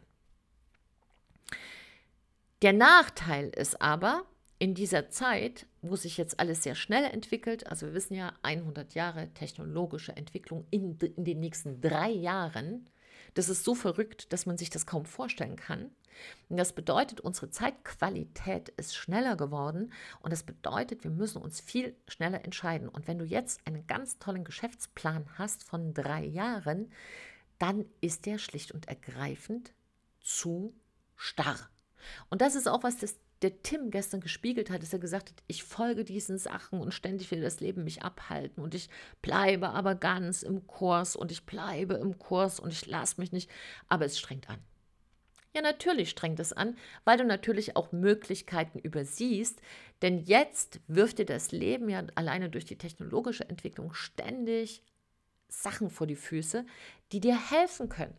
Der 2.62 2.74
Nachteil 2.74 3.50
ist 3.50 3.82
aber, 3.82 4.26
in 4.62 4.76
dieser 4.76 5.10
Zeit, 5.10 5.66
wo 5.82 5.96
sich 5.96 6.18
jetzt 6.18 6.40
alles 6.40 6.62
sehr 6.62 6.76
schnell 6.76 7.06
entwickelt, 7.06 7.66
also 7.66 7.88
wir 7.88 7.96
wissen 7.96 8.14
ja, 8.14 8.34
100 8.44 8.94
Jahre 8.94 9.34
technologische 9.34 10.16
Entwicklung 10.16 10.68
in, 10.70 11.00
in 11.00 11.26
den 11.26 11.40
nächsten 11.40 11.82
drei 11.82 12.12
Jahren, 12.12 12.88
das 13.34 13.50
ist 13.50 13.64
so 13.64 13.76
verrückt, 13.76 14.32
dass 14.34 14.46
man 14.46 14.58
sich 14.58 14.70
das 14.70 14.86
kaum 14.86 15.06
vorstellen 15.06 15.56
kann. 15.56 15.92
Und 16.50 16.58
das 16.58 16.74
bedeutet, 16.74 17.22
unsere 17.22 17.50
Zeitqualität 17.50 18.70
ist 18.70 18.96
schneller 18.96 19.36
geworden 19.36 19.94
und 20.22 20.32
das 20.32 20.44
bedeutet, 20.44 21.04
wir 21.04 21.12
müssen 21.12 21.42
uns 21.42 21.62
viel 21.62 21.96
schneller 22.08 22.44
entscheiden. 22.44 22.90
Und 22.90 23.08
wenn 23.08 23.18
du 23.18 23.26
jetzt 23.26 23.66
einen 23.66 23.88
ganz 23.88 24.20
tollen 24.20 24.44
Geschäftsplan 24.44 25.26
hast 25.38 25.64
von 25.64 25.94
drei 25.94 26.26
Jahren, 26.26 26.92
dann 27.60 27.86
ist 28.02 28.26
der 28.26 28.38
schlicht 28.40 28.72
und 28.72 28.88
ergreifend 28.88 29.72
zu 30.20 30.74
starr. 31.16 31.70
Und 32.30 32.42
das 32.42 32.56
ist 32.56 32.68
auch 32.68 32.84
was, 32.84 32.98
das 32.98 33.16
der 33.42 33.64
Tim 33.64 33.90
gestern 33.92 34.22
gespiegelt 34.22 34.70
hat, 34.70 34.82
dass 34.82 34.94
er 34.94 35.00
gesagt 35.00 35.30
hat, 35.30 35.44
ich 35.48 35.64
folge 35.64 36.04
diesen 36.04 36.38
Sachen 36.38 36.80
und 36.80 36.94
ständig 36.94 37.32
will 37.32 37.42
das 37.42 37.60
Leben 37.60 37.84
mich 37.84 38.04
abhalten 38.04 38.64
und 38.64 38.76
ich 38.76 38.90
bleibe 39.22 39.70
aber 39.70 39.96
ganz 39.96 40.44
im 40.44 40.68
Kurs 40.68 41.16
und 41.16 41.32
ich 41.32 41.46
bleibe 41.46 41.96
im 41.96 42.20
Kurs 42.20 42.60
und 42.60 42.72
ich 42.72 42.86
lasse 42.86 43.20
mich 43.20 43.32
nicht, 43.32 43.50
aber 43.88 44.06
es 44.06 44.20
strengt 44.20 44.50
an. 44.50 44.60
Ja, 45.54 45.62
natürlich 45.62 46.10
strengt 46.12 46.40
es 46.40 46.54
an, 46.54 46.78
weil 47.04 47.18
du 47.18 47.26
natürlich 47.26 47.76
auch 47.76 47.92
Möglichkeiten 47.92 48.80
übersiehst, 48.80 49.62
denn 50.02 50.20
jetzt 50.20 50.80
wirft 50.88 51.20
dir 51.20 51.26
das 51.26 51.52
Leben 51.52 51.90
ja 51.90 52.04
alleine 52.16 52.50
durch 52.50 52.64
die 52.64 52.78
technologische 52.78 53.50
Entwicklung 53.50 53.94
ständig 53.94 54.82
Sachen 55.50 55.90
vor 55.90 56.08
die 56.08 56.16
Füße, 56.16 56.66
die 57.12 57.20
dir 57.20 57.38
helfen 57.52 57.90
können. 57.90 58.16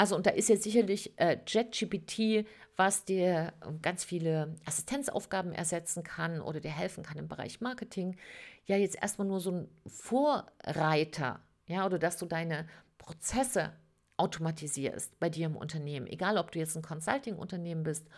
Also, 0.00 0.16
und 0.16 0.24
da 0.24 0.30
ist 0.30 0.48
jetzt 0.48 0.62
sicherlich 0.62 1.12
äh, 1.18 1.36
JetGPT, 1.46 2.46
was 2.74 3.04
dir 3.04 3.52
ähm, 3.62 3.82
ganz 3.82 4.02
viele 4.02 4.56
Assistenzaufgaben 4.64 5.52
ersetzen 5.52 6.02
kann 6.04 6.40
oder 6.40 6.58
dir 6.58 6.70
helfen 6.70 7.04
kann 7.04 7.18
im 7.18 7.28
Bereich 7.28 7.60
Marketing, 7.60 8.16
ja 8.64 8.78
jetzt 8.78 8.96
erstmal 8.96 9.28
nur 9.28 9.40
so 9.40 9.50
ein 9.50 9.68
Vorreiter, 9.86 11.40
ja, 11.66 11.84
oder 11.84 11.98
dass 11.98 12.16
du 12.16 12.24
deine 12.24 12.66
Prozesse 12.96 13.74
automatisierst 14.16 15.20
bei 15.20 15.28
dir 15.28 15.44
im 15.44 15.56
Unternehmen, 15.56 16.06
egal 16.06 16.38
ob 16.38 16.50
du 16.50 16.60
jetzt 16.60 16.76
ein 16.76 16.82
Consulting-Unternehmen 16.82 17.82
bist 17.82 18.08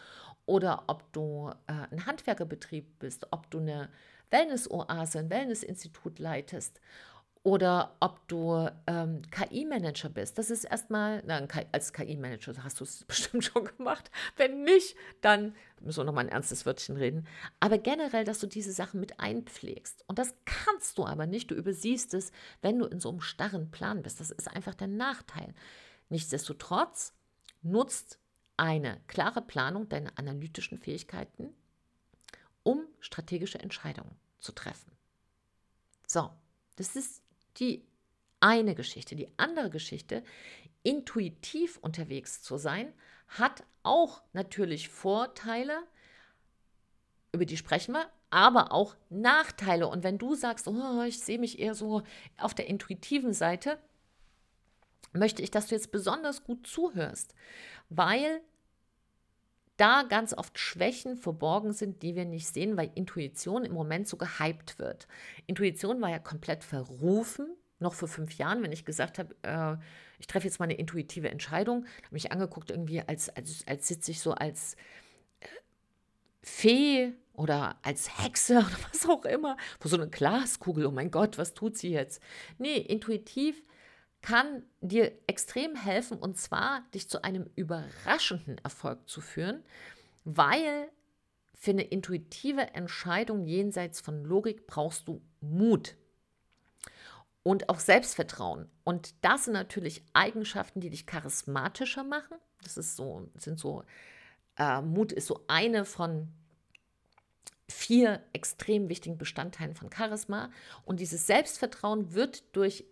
oder 0.46 0.84
ob 0.86 1.12
du 1.12 1.50
äh, 1.66 1.72
ein 1.90 2.06
Handwerkerbetrieb 2.06 3.00
bist, 3.00 3.26
ob 3.32 3.50
du 3.50 3.58
eine 3.58 3.88
Wellness-Oase, 4.30 5.18
ein 5.18 5.30
Wellness-Institut 5.30 6.20
leitest 6.20 6.80
oder 7.44 7.96
ob 7.98 8.26
du 8.28 8.68
ähm, 8.86 9.22
KI-Manager 9.30 10.08
bist. 10.08 10.38
Das 10.38 10.48
ist 10.48 10.62
erstmal, 10.62 11.22
na, 11.26 11.44
als 11.72 11.92
KI-Manager 11.92 12.62
hast 12.62 12.78
du 12.78 12.84
es 12.84 13.04
bestimmt 13.08 13.44
schon 13.44 13.64
gemacht. 13.64 14.10
Wenn 14.36 14.62
nicht, 14.62 14.96
dann 15.22 15.54
müssen 15.80 16.00
wir 16.00 16.04
nochmal 16.04 16.26
ein 16.26 16.32
ernstes 16.32 16.64
Wörtchen 16.66 16.96
reden. 16.96 17.26
Aber 17.58 17.78
generell, 17.78 18.24
dass 18.24 18.38
du 18.38 18.46
diese 18.46 18.72
Sachen 18.72 19.00
mit 19.00 19.18
einpflegst. 19.18 20.04
Und 20.06 20.20
das 20.20 20.34
kannst 20.44 20.98
du 20.98 21.04
aber 21.04 21.26
nicht. 21.26 21.50
Du 21.50 21.56
übersiehst 21.56 22.14
es, 22.14 22.30
wenn 22.60 22.78
du 22.78 22.86
in 22.86 23.00
so 23.00 23.08
einem 23.08 23.20
starren 23.20 23.72
Plan 23.72 24.02
bist. 24.02 24.20
Das 24.20 24.30
ist 24.30 24.48
einfach 24.48 24.76
der 24.76 24.88
Nachteil. 24.88 25.52
Nichtsdestotrotz 26.10 27.12
nutzt 27.62 28.20
eine 28.56 29.00
klare 29.08 29.42
Planung 29.42 29.88
deine 29.88 30.16
analytischen 30.16 30.78
Fähigkeiten, 30.78 31.52
um 32.62 32.86
strategische 33.00 33.58
Entscheidungen 33.58 34.14
zu 34.38 34.52
treffen. 34.52 34.92
So, 36.06 36.30
das 36.76 36.94
ist 36.94 37.22
die 37.58 37.84
eine 38.40 38.74
Geschichte. 38.74 39.16
Die 39.16 39.28
andere 39.36 39.70
Geschichte, 39.70 40.22
intuitiv 40.82 41.78
unterwegs 41.78 42.42
zu 42.42 42.58
sein, 42.58 42.92
hat 43.28 43.64
auch 43.82 44.22
natürlich 44.32 44.88
Vorteile, 44.88 45.78
über 47.32 47.46
die 47.46 47.56
sprechen 47.56 47.94
wir, 47.94 48.10
aber 48.30 48.72
auch 48.72 48.96
Nachteile. 49.10 49.88
Und 49.88 50.04
wenn 50.04 50.18
du 50.18 50.34
sagst, 50.34 50.66
oh, 50.68 51.02
ich 51.02 51.20
sehe 51.20 51.38
mich 51.38 51.58
eher 51.58 51.74
so 51.74 52.02
auf 52.38 52.54
der 52.54 52.66
intuitiven 52.66 53.32
Seite, 53.32 53.78
möchte 55.12 55.42
ich, 55.42 55.50
dass 55.50 55.68
du 55.68 55.74
jetzt 55.74 55.92
besonders 55.92 56.44
gut 56.44 56.66
zuhörst, 56.66 57.34
weil 57.88 58.40
da 59.76 60.02
ganz 60.02 60.34
oft 60.34 60.58
Schwächen 60.58 61.16
verborgen 61.16 61.72
sind, 61.72 62.02
die 62.02 62.14
wir 62.14 62.24
nicht 62.24 62.46
sehen, 62.46 62.76
weil 62.76 62.90
Intuition 62.94 63.64
im 63.64 63.72
Moment 63.72 64.06
so 64.06 64.16
gehypt 64.16 64.78
wird. 64.78 65.08
Intuition 65.46 66.00
war 66.00 66.10
ja 66.10 66.18
komplett 66.18 66.62
verrufen, 66.62 67.46
noch 67.78 67.94
vor 67.94 68.08
fünf 68.08 68.34
Jahren, 68.38 68.62
wenn 68.62 68.72
ich 68.72 68.84
gesagt 68.84 69.18
habe, 69.18 69.34
äh, 69.42 69.76
ich 70.18 70.26
treffe 70.26 70.46
jetzt 70.46 70.60
mal 70.60 70.66
eine 70.66 70.74
intuitive 70.74 71.30
Entscheidung, 71.30 71.84
habe 72.04 72.12
mich 72.12 72.30
angeguckt 72.30 72.70
irgendwie, 72.70 73.00
als, 73.00 73.28
als, 73.30 73.66
als 73.66 73.88
sitze 73.88 74.12
ich 74.12 74.20
so 74.20 74.32
als 74.32 74.76
äh, 75.40 75.46
Fee 76.42 77.12
oder 77.32 77.76
als 77.82 78.22
Hexe 78.22 78.58
oder 78.58 78.76
was 78.90 79.08
auch 79.08 79.24
immer, 79.24 79.56
vor 79.80 79.90
so 79.90 79.96
einer 79.96 80.06
Glaskugel, 80.06 80.86
oh 80.86 80.92
mein 80.92 81.10
Gott, 81.10 81.38
was 81.38 81.54
tut 81.54 81.76
sie 81.76 81.90
jetzt? 81.90 82.22
Nee, 82.58 82.76
intuitiv 82.76 83.62
kann 84.22 84.62
dir 84.80 85.12
extrem 85.26 85.74
helfen 85.74 86.18
und 86.18 86.38
zwar 86.38 86.82
dich 86.94 87.08
zu 87.08 87.22
einem 87.22 87.50
überraschenden 87.56 88.58
Erfolg 88.58 89.08
zu 89.08 89.20
führen, 89.20 89.62
weil 90.24 90.88
für 91.54 91.72
eine 91.72 91.82
intuitive 91.82 92.74
Entscheidung 92.74 93.46
jenseits 93.46 94.00
von 94.00 94.24
Logik 94.24 94.66
brauchst 94.66 95.06
du 95.08 95.22
Mut 95.40 95.96
und 97.42 97.68
auch 97.68 97.80
Selbstvertrauen. 97.80 98.68
Und 98.84 99.14
das 99.24 99.44
sind 99.44 99.54
natürlich 99.54 100.04
Eigenschaften, 100.12 100.80
die 100.80 100.90
dich 100.90 101.06
charismatischer 101.06 102.04
machen. 102.04 102.36
Das 102.62 102.76
ist 102.76 102.96
so, 102.96 103.28
sind 103.36 103.58
so, 103.58 103.84
äh, 104.56 104.80
Mut 104.80 105.12
ist 105.12 105.26
so 105.26 105.44
eine 105.48 105.84
von 105.84 106.28
vier 107.68 108.22
extrem 108.32 108.88
wichtigen 108.88 109.18
Bestandteilen 109.18 109.74
von 109.74 109.90
Charisma. 109.92 110.50
Und 110.84 111.00
dieses 111.00 111.26
Selbstvertrauen 111.26 112.12
wird 112.12 112.44
durch 112.54 112.84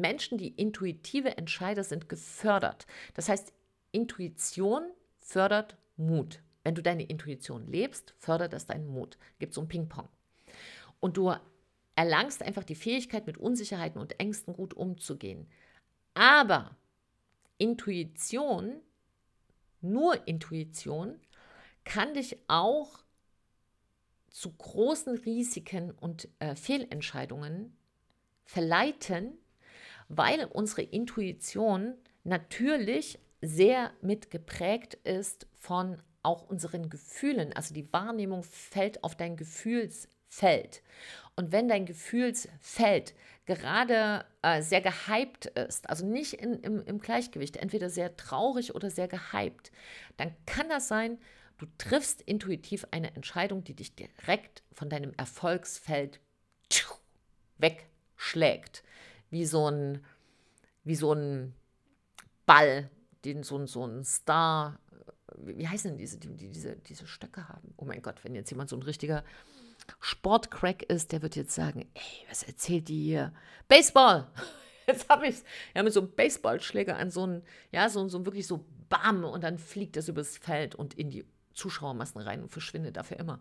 Menschen, 0.00 0.38
die 0.38 0.48
intuitive 0.48 1.36
Entscheider 1.36 1.84
sind, 1.84 2.08
gefördert. 2.08 2.86
Das 3.14 3.28
heißt, 3.28 3.52
Intuition 3.92 4.82
fördert 5.18 5.76
Mut. 5.96 6.40
Wenn 6.64 6.74
du 6.74 6.82
deine 6.82 7.04
Intuition 7.04 7.66
lebst, 7.66 8.14
fördert 8.18 8.52
das 8.52 8.66
deinen 8.66 8.88
Mut. 8.88 9.18
Gibt 9.38 9.54
so 9.54 9.60
ein 9.60 9.68
Ping-Pong. 9.68 10.08
Und 11.00 11.16
du 11.16 11.34
erlangst 11.94 12.42
einfach 12.42 12.64
die 12.64 12.74
Fähigkeit, 12.74 13.26
mit 13.26 13.38
Unsicherheiten 13.38 14.00
und 14.00 14.20
Ängsten 14.20 14.54
gut 14.54 14.74
umzugehen. 14.74 15.48
Aber 16.14 16.76
Intuition, 17.58 18.80
nur 19.80 20.26
Intuition, 20.26 21.20
kann 21.84 22.14
dich 22.14 22.38
auch 22.48 23.04
zu 24.30 24.52
großen 24.52 25.16
Risiken 25.18 25.90
und 25.90 26.28
äh, 26.38 26.54
Fehlentscheidungen 26.54 27.76
verleiten, 28.44 29.36
weil 30.08 30.44
unsere 30.46 30.82
Intuition 30.82 31.94
natürlich 32.24 33.18
sehr 33.40 33.92
mitgeprägt 34.00 34.94
ist 35.04 35.46
von 35.58 36.02
auch 36.22 36.48
unseren 36.48 36.90
Gefühlen. 36.90 37.52
Also 37.52 37.74
die 37.74 37.92
Wahrnehmung 37.92 38.42
fällt 38.42 39.04
auf 39.04 39.16
dein 39.16 39.36
Gefühlsfeld. 39.36 40.82
Und 41.36 41.52
wenn 41.52 41.68
dein 41.68 41.86
Gefühlsfeld 41.86 43.14
gerade 43.46 44.24
äh, 44.42 44.60
sehr 44.60 44.80
gehypt 44.80 45.46
ist, 45.46 45.88
also 45.88 46.04
nicht 46.04 46.34
in, 46.34 46.54
im, 46.60 46.84
im 46.84 46.98
Gleichgewicht, 46.98 47.56
entweder 47.56 47.88
sehr 47.88 48.16
traurig 48.16 48.74
oder 48.74 48.90
sehr 48.90 49.08
gehypt, 49.08 49.70
dann 50.16 50.34
kann 50.44 50.68
das 50.68 50.88
sein, 50.88 51.18
du 51.58 51.66
triffst 51.78 52.22
intuitiv 52.22 52.86
eine 52.90 53.14
Entscheidung, 53.14 53.62
die 53.62 53.74
dich 53.74 53.94
direkt 53.94 54.62
von 54.72 54.90
deinem 54.90 55.12
Erfolgsfeld 55.16 56.20
wegschlägt 57.58 58.82
wie 59.30 59.44
so 59.44 59.70
ein, 59.70 60.04
wie 60.84 60.94
so 60.94 61.12
ein 61.12 61.54
Ball, 62.46 62.90
den 63.24 63.42
so, 63.42 63.64
so 63.66 63.86
ein 63.86 64.04
Star, 64.04 64.78
wie 65.36 65.68
heißen 65.68 65.90
denn 65.90 65.98
diese, 65.98 66.18
die, 66.18 66.28
die 66.34 66.50
diese, 66.50 66.76
diese 66.76 67.06
Stöcke 67.06 67.48
haben? 67.48 67.74
Oh 67.76 67.84
mein 67.84 68.02
Gott, 68.02 68.24
wenn 68.24 68.34
jetzt 68.34 68.50
jemand 68.50 68.70
so 68.70 68.76
ein 68.76 68.82
richtiger 68.82 69.24
Sportcrack 70.00 70.82
ist, 70.82 71.12
der 71.12 71.22
wird 71.22 71.36
jetzt 71.36 71.54
sagen, 71.54 71.88
ey, 71.94 72.26
was 72.28 72.42
erzählt 72.42 72.88
die 72.88 73.04
hier? 73.04 73.32
Baseball! 73.68 74.26
Jetzt 74.86 75.10
habe 75.10 75.26
ich 75.28 75.34
es. 75.34 75.44
Ja, 75.74 75.82
mit 75.82 75.92
so 75.92 76.00
einem 76.00 76.10
Baseballschläger 76.14 76.96
an 76.96 77.10
so 77.10 77.26
ein, 77.26 77.42
ja, 77.72 77.90
so, 77.90 78.08
so 78.08 78.24
wirklich 78.24 78.46
so 78.46 78.64
Bam 78.88 79.22
und 79.22 79.44
dann 79.44 79.58
fliegt 79.58 79.96
das 79.96 80.08
übers 80.08 80.38
Feld 80.38 80.74
und 80.74 80.94
in 80.94 81.10
die 81.10 81.26
Zuschauermassen 81.52 82.22
rein 82.22 82.40
und 82.40 82.48
verschwindet 82.48 82.96
dafür 82.96 83.18
immer. 83.18 83.38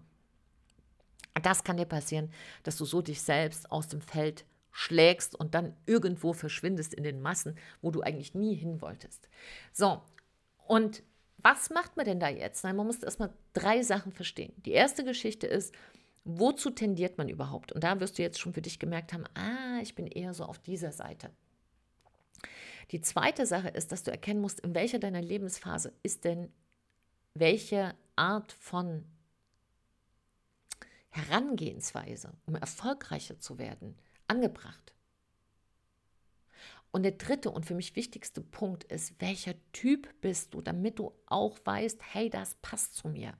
Das 1.41 1.63
kann 1.63 1.77
dir 1.77 1.85
passieren, 1.85 2.31
dass 2.63 2.75
du 2.75 2.83
so 2.83 3.01
dich 3.01 3.21
selbst 3.21 3.71
aus 3.71 3.87
dem 3.87 4.01
Feld 4.01 4.45
schlägst 4.77 5.33
und 5.33 5.55
dann 5.55 5.75
irgendwo 5.87 6.33
verschwindest 6.33 6.93
in 6.93 7.03
den 7.03 7.19
Massen, 7.19 7.57
wo 7.81 7.89
du 7.89 8.01
eigentlich 8.01 8.35
nie 8.35 8.53
hin 8.53 8.79
wolltest. 8.79 9.27
So, 9.73 10.03
und 10.67 11.01
was 11.37 11.71
macht 11.71 11.97
man 11.97 12.05
denn 12.05 12.19
da 12.19 12.29
jetzt? 12.29 12.63
Nein, 12.63 12.75
man 12.75 12.85
muss 12.85 13.01
erstmal 13.01 13.33
drei 13.53 13.81
Sachen 13.81 14.11
verstehen. 14.11 14.53
Die 14.67 14.73
erste 14.73 15.03
Geschichte 15.03 15.47
ist, 15.47 15.73
wozu 16.25 16.69
tendiert 16.69 17.17
man 17.17 17.27
überhaupt? 17.27 17.71
Und 17.71 17.83
da 17.83 17.99
wirst 17.99 18.19
du 18.19 18.21
jetzt 18.21 18.39
schon 18.39 18.53
für 18.53 18.61
dich 18.61 18.77
gemerkt 18.77 19.13
haben, 19.13 19.23
ah, 19.33 19.79
ich 19.81 19.95
bin 19.95 20.05
eher 20.05 20.35
so 20.35 20.43
auf 20.43 20.59
dieser 20.59 20.91
Seite. 20.91 21.31
Die 22.91 23.01
zweite 23.01 23.47
Sache 23.47 23.69
ist, 23.69 23.91
dass 23.91 24.03
du 24.03 24.11
erkennen 24.11 24.41
musst, 24.41 24.59
in 24.59 24.75
welcher 24.75 24.99
deiner 24.99 25.23
Lebensphase 25.23 25.91
ist 26.03 26.23
denn 26.23 26.51
welche 27.33 27.95
Art 28.15 28.51
von 28.51 29.05
Herangehensweise, 31.09 32.31
um 32.45 32.53
erfolgreicher 32.53 33.39
zu 33.39 33.57
werden, 33.57 33.97
angebracht. 34.27 34.93
Und 36.91 37.03
der 37.03 37.11
dritte 37.11 37.51
und 37.51 37.65
für 37.65 37.75
mich 37.75 37.95
wichtigste 37.95 38.41
Punkt 38.41 38.85
ist, 38.85 39.19
welcher 39.19 39.53
Typ 39.71 40.09
bist 40.21 40.53
du, 40.53 40.61
damit 40.61 40.99
du 40.99 41.13
auch 41.25 41.57
weißt, 41.63 41.99
hey, 42.13 42.29
das 42.29 42.55
passt 42.55 42.95
zu 42.95 43.09
mir. 43.09 43.33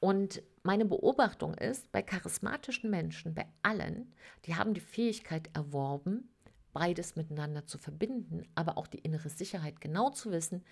Und 0.00 0.42
meine 0.62 0.84
Beobachtung 0.84 1.54
ist, 1.54 1.90
bei 1.90 2.02
charismatischen 2.02 2.90
Menschen, 2.90 3.34
bei 3.34 3.46
allen, 3.62 4.14
die 4.44 4.54
haben 4.54 4.74
die 4.74 4.80
Fähigkeit 4.80 5.48
erworben, 5.54 6.28
beides 6.72 7.16
miteinander 7.16 7.66
zu 7.66 7.78
verbinden, 7.78 8.46
aber 8.54 8.76
auch 8.76 8.86
die 8.86 8.98
innere 8.98 9.28
Sicherheit 9.28 9.80
genau 9.80 10.10
zu 10.10 10.30
wissen, 10.30 10.64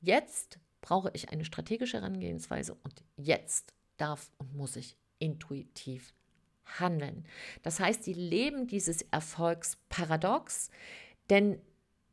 jetzt 0.00 0.58
brauche 0.80 1.10
ich 1.14 1.30
eine 1.30 1.44
strategische 1.44 1.98
Herangehensweise 1.98 2.74
und 2.74 3.02
jetzt 3.16 3.74
darf 3.96 4.30
und 4.38 4.54
muss 4.54 4.76
ich 4.76 4.96
intuitiv 5.18 6.14
handeln. 6.66 7.24
Das 7.62 7.80
heißt, 7.80 8.04
sie 8.04 8.12
leben 8.12 8.66
dieses 8.66 9.02
Erfolgsparadox, 9.02 10.70
denn 11.30 11.60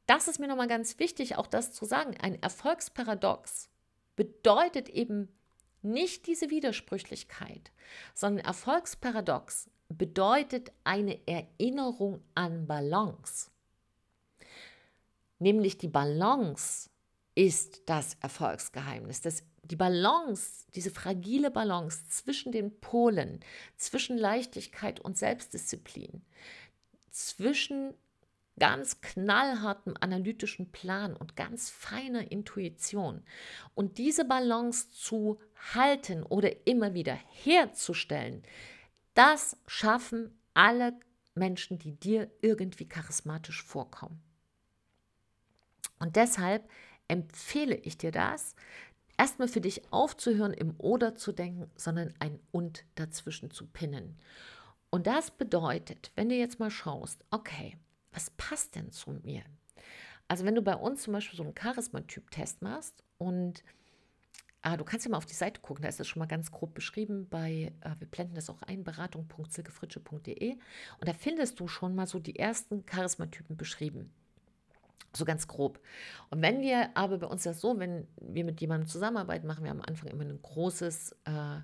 das 0.06 0.28
ist 0.28 0.40
mir 0.40 0.48
nochmal 0.48 0.68
ganz 0.68 1.00
wichtig, 1.00 1.38
auch 1.38 1.48
das 1.48 1.74
zu 1.74 1.86
sagen. 1.86 2.16
Ein 2.20 2.42
Erfolgsparadox 2.42 3.70
bedeutet 4.16 4.90
eben 4.90 5.30
nicht 5.82 6.28
diese 6.28 6.50
Widersprüchlichkeit, 6.50 7.72
sondern 8.14 8.46
Erfolgsparadox 8.46 9.70
bedeutet 9.90 10.72
eine 10.84 11.20
Erinnerung 11.28 12.24
an 12.36 12.68
Balance. 12.68 13.52
Nämlich 15.40 15.78
die 15.78 15.90
Balance 15.90 16.90
ist 17.36 17.84
das 17.88 18.16
Erfolgsgeheimnis. 18.22 19.22
Das, 19.22 19.44
die 19.64 19.76
Balance, 19.76 20.66
diese 20.76 20.92
fragile 20.92 21.50
Balance 21.50 22.08
zwischen 22.10 22.52
den 22.52 22.80
Polen, 22.80 23.40
zwischen 23.78 24.18
Leichtigkeit 24.18 25.00
und 25.00 25.18
Selbstdisziplin, 25.18 26.22
zwischen 27.12 27.94
ganz 28.60 29.02
knallhartem 29.02 29.96
analytischen 30.00 30.72
Plan 30.72 31.16
und 31.16 31.36
ganz 31.36 31.70
feiner 31.70 32.32
Intuition. 32.32 33.24
Und 33.74 33.98
diese 33.98 34.26
Balance 34.26 34.92
zu 34.92 35.40
halten 35.74 36.24
oder 36.24 36.68
immer 36.68 36.94
wieder 36.94 37.16
herzustellen, 37.16 38.44
das 39.14 39.58
schaffen 39.66 40.38
alle 40.54 40.94
Menschen, 41.36 41.80
die 41.80 41.94
dir 41.94 42.30
irgendwie 42.42 42.88
charismatisch 42.88 43.64
vorkommen. 43.64 44.22
Und 46.00 46.16
deshalb 46.16 46.70
empfehle 47.08 47.76
ich 47.76 47.98
dir 47.98 48.12
das, 48.12 48.56
erstmal 49.18 49.48
für 49.48 49.62
dich 49.62 49.92
aufzuhören, 49.92 50.54
im 50.54 50.76
Oder 50.78 51.16
zu 51.16 51.32
denken, 51.32 51.70
sondern 51.76 52.14
ein 52.20 52.40
Und 52.52 52.86
dazwischen 52.96 53.52
zu 53.52 53.68
pinnen. 53.68 54.18
Und 54.90 55.08
das 55.08 55.32
bedeutet, 55.32 56.12
wenn 56.16 56.30
du 56.30 56.36
jetzt 56.36 56.60
mal 56.60 56.72
schaust, 56.72 57.24
okay, 57.32 57.78
was 58.12 58.30
passt 58.32 58.76
denn 58.76 58.92
zu 58.92 59.12
mir? 59.24 59.44
Also 60.28 60.46
wenn 60.46 60.56
du 60.56 60.62
bei 60.62 60.76
uns 60.76 61.04
zum 61.04 61.14
Beispiel 61.14 61.38
so 61.38 61.44
einen 61.44 61.56
Charisma-Typ-Test 61.58 62.62
machst 62.62 63.04
und 63.18 63.64
Ah, 64.66 64.78
du 64.78 64.86
kannst 64.86 65.06
ja 65.06 65.12
mal 65.12 65.18
auf 65.18 65.26
die 65.26 65.34
Seite 65.34 65.60
gucken, 65.60 65.82
da 65.84 65.90
ist 65.90 66.00
das 66.00 66.08
schon 66.08 66.22
mal 66.22 66.26
ganz 66.26 66.50
grob 66.50 66.74
beschrieben 66.74 67.28
bei, 67.30 67.74
äh, 67.82 67.90
wir 68.00 68.08
blenden 68.08 68.36
das 68.36 68.50
auch 68.50 68.62
ein, 68.62 68.86
beratung.silkefritsche.de 68.86 70.54
und 70.54 71.08
da 71.08 71.12
findest 71.12 71.60
du 71.60 71.68
schon 71.68 71.96
mal 71.96 72.08
so 72.08 72.18
die 72.18 72.40
ersten 72.40 72.86
Charismatypen 72.86 73.58
beschrieben. 73.58 74.14
So 75.16 75.26
ganz 75.26 75.48
grob. 75.48 75.80
Und 76.32 76.42
wenn 76.42 76.62
wir 76.62 76.98
aber 76.98 77.20
bei 77.20 77.28
uns 77.28 77.44
das 77.44 77.62
so, 77.62 77.78
wenn 77.78 78.08
wir 78.20 78.44
mit 78.44 78.60
jemandem 78.62 78.88
zusammenarbeiten, 78.88 79.46
machen 79.46 79.64
wir 79.64 79.70
am 79.72 79.82
Anfang 79.82 80.10
immer 80.10 80.24
ein 80.24 80.42
großes 80.42 81.16
äh, 81.26 81.60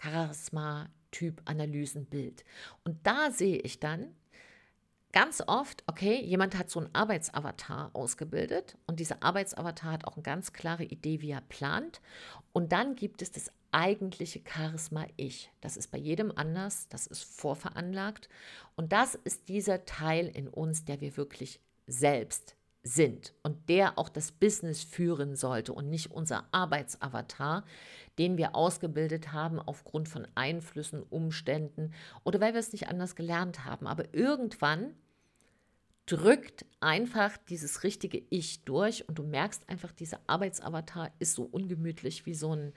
Charisma-Typ-Analysenbild. 0.00 2.44
Und 2.84 3.06
da 3.06 3.30
sehe 3.30 3.58
ich 3.58 3.78
dann, 3.78 4.16
ganz 5.12 5.42
oft, 5.46 5.84
okay, 5.86 6.20
jemand 6.24 6.58
hat 6.58 6.70
so 6.70 6.80
einen 6.80 6.94
Arbeitsavatar 6.94 7.90
ausgebildet 7.92 8.76
und 8.86 8.98
dieser 8.98 9.22
Arbeitsavatar 9.22 9.92
hat 9.92 10.06
auch 10.06 10.16
eine 10.16 10.22
ganz 10.22 10.52
klare 10.52 10.84
Idee, 10.84 11.20
wie 11.20 11.30
er 11.30 11.42
plant. 11.42 12.00
Und 12.52 12.72
dann 12.72 12.96
gibt 12.96 13.22
es 13.22 13.30
das 13.30 13.50
eigentliche 13.70 14.42
Charisma 14.46 15.06
Ich. 15.16 15.50
Das 15.60 15.76
ist 15.76 15.90
bei 15.90 15.98
jedem 15.98 16.32
anders, 16.34 16.88
das 16.88 17.06
ist 17.06 17.24
vorveranlagt. 17.24 18.28
Und 18.74 18.92
das 18.92 19.14
ist 19.14 19.48
dieser 19.48 19.84
Teil 19.84 20.28
in 20.28 20.48
uns, 20.48 20.84
der 20.84 21.00
wir 21.00 21.16
wirklich 21.16 21.60
selbst 21.92 22.56
sind 22.82 23.32
und 23.42 23.68
der 23.68 23.98
auch 23.98 24.08
das 24.08 24.32
Business 24.32 24.82
führen 24.82 25.36
sollte 25.36 25.72
und 25.72 25.88
nicht 25.88 26.10
unser 26.10 26.48
Arbeitsavatar, 26.50 27.64
den 28.18 28.36
wir 28.36 28.56
ausgebildet 28.56 29.32
haben 29.32 29.60
aufgrund 29.60 30.08
von 30.08 30.26
Einflüssen, 30.34 31.02
Umständen 31.02 31.92
oder 32.24 32.40
weil 32.40 32.54
wir 32.54 32.60
es 32.60 32.72
nicht 32.72 32.88
anders 32.88 33.14
gelernt 33.14 33.64
haben. 33.64 33.86
Aber 33.86 34.12
irgendwann 34.12 34.94
drückt 36.06 36.66
einfach 36.80 37.36
dieses 37.36 37.84
richtige 37.84 38.22
Ich 38.30 38.64
durch 38.64 39.08
und 39.08 39.18
du 39.18 39.22
merkst 39.22 39.68
einfach, 39.68 39.92
dieser 39.92 40.18
Arbeitsavatar 40.26 41.12
ist 41.20 41.34
so 41.34 41.44
ungemütlich 41.44 42.26
wie 42.26 42.34
so 42.34 42.54
ein 42.54 42.72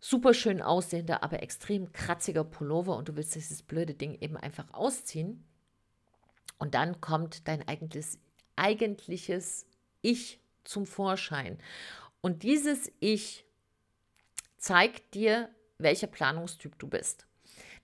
super 0.00 0.34
schön 0.34 0.60
aussehender, 0.60 1.22
aber 1.22 1.42
extrem 1.42 1.92
kratziger 1.92 2.44
Pullover 2.44 2.96
und 2.96 3.08
du 3.08 3.16
willst 3.16 3.36
dieses 3.36 3.62
blöde 3.62 3.94
Ding 3.94 4.18
eben 4.20 4.36
einfach 4.36 4.66
ausziehen. 4.72 5.44
Und 6.58 6.74
dann 6.74 7.00
kommt 7.00 7.46
dein 7.48 7.66
eigentliches, 7.66 8.18
eigentliches 8.56 9.66
Ich 10.02 10.40
zum 10.64 10.86
Vorschein. 10.86 11.58
Und 12.20 12.42
dieses 12.42 12.90
Ich 13.00 13.44
zeigt 14.56 15.14
dir, 15.14 15.50
welcher 15.78 16.06
Planungstyp 16.06 16.78
du 16.78 16.88
bist. 16.88 17.26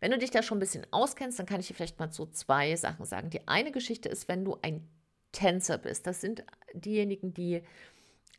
Wenn 0.01 0.13
du 0.13 0.19
dich 0.19 0.31
da 0.31 0.43
schon 0.43 0.57
ein 0.57 0.61
bisschen 0.61 0.87
auskennst, 0.93 1.39
dann 1.39 1.47
kann 1.47 1.61
ich 1.61 1.69
dir 1.69 1.75
vielleicht 1.75 1.99
mal 1.99 2.11
so 2.11 2.27
zwei 2.27 2.75
Sachen 2.77 3.05
sagen. 3.05 3.29
Die 3.29 3.47
eine 3.47 3.71
Geschichte 3.71 4.09
ist, 4.09 4.29
wenn 4.29 4.45
du 4.45 4.59
ein 4.63 4.89
Tänzer 5.33 5.79
bist. 5.79 6.07
Das 6.07 6.21
sind 6.21 6.43
diejenigen, 6.73 7.35
die 7.35 7.63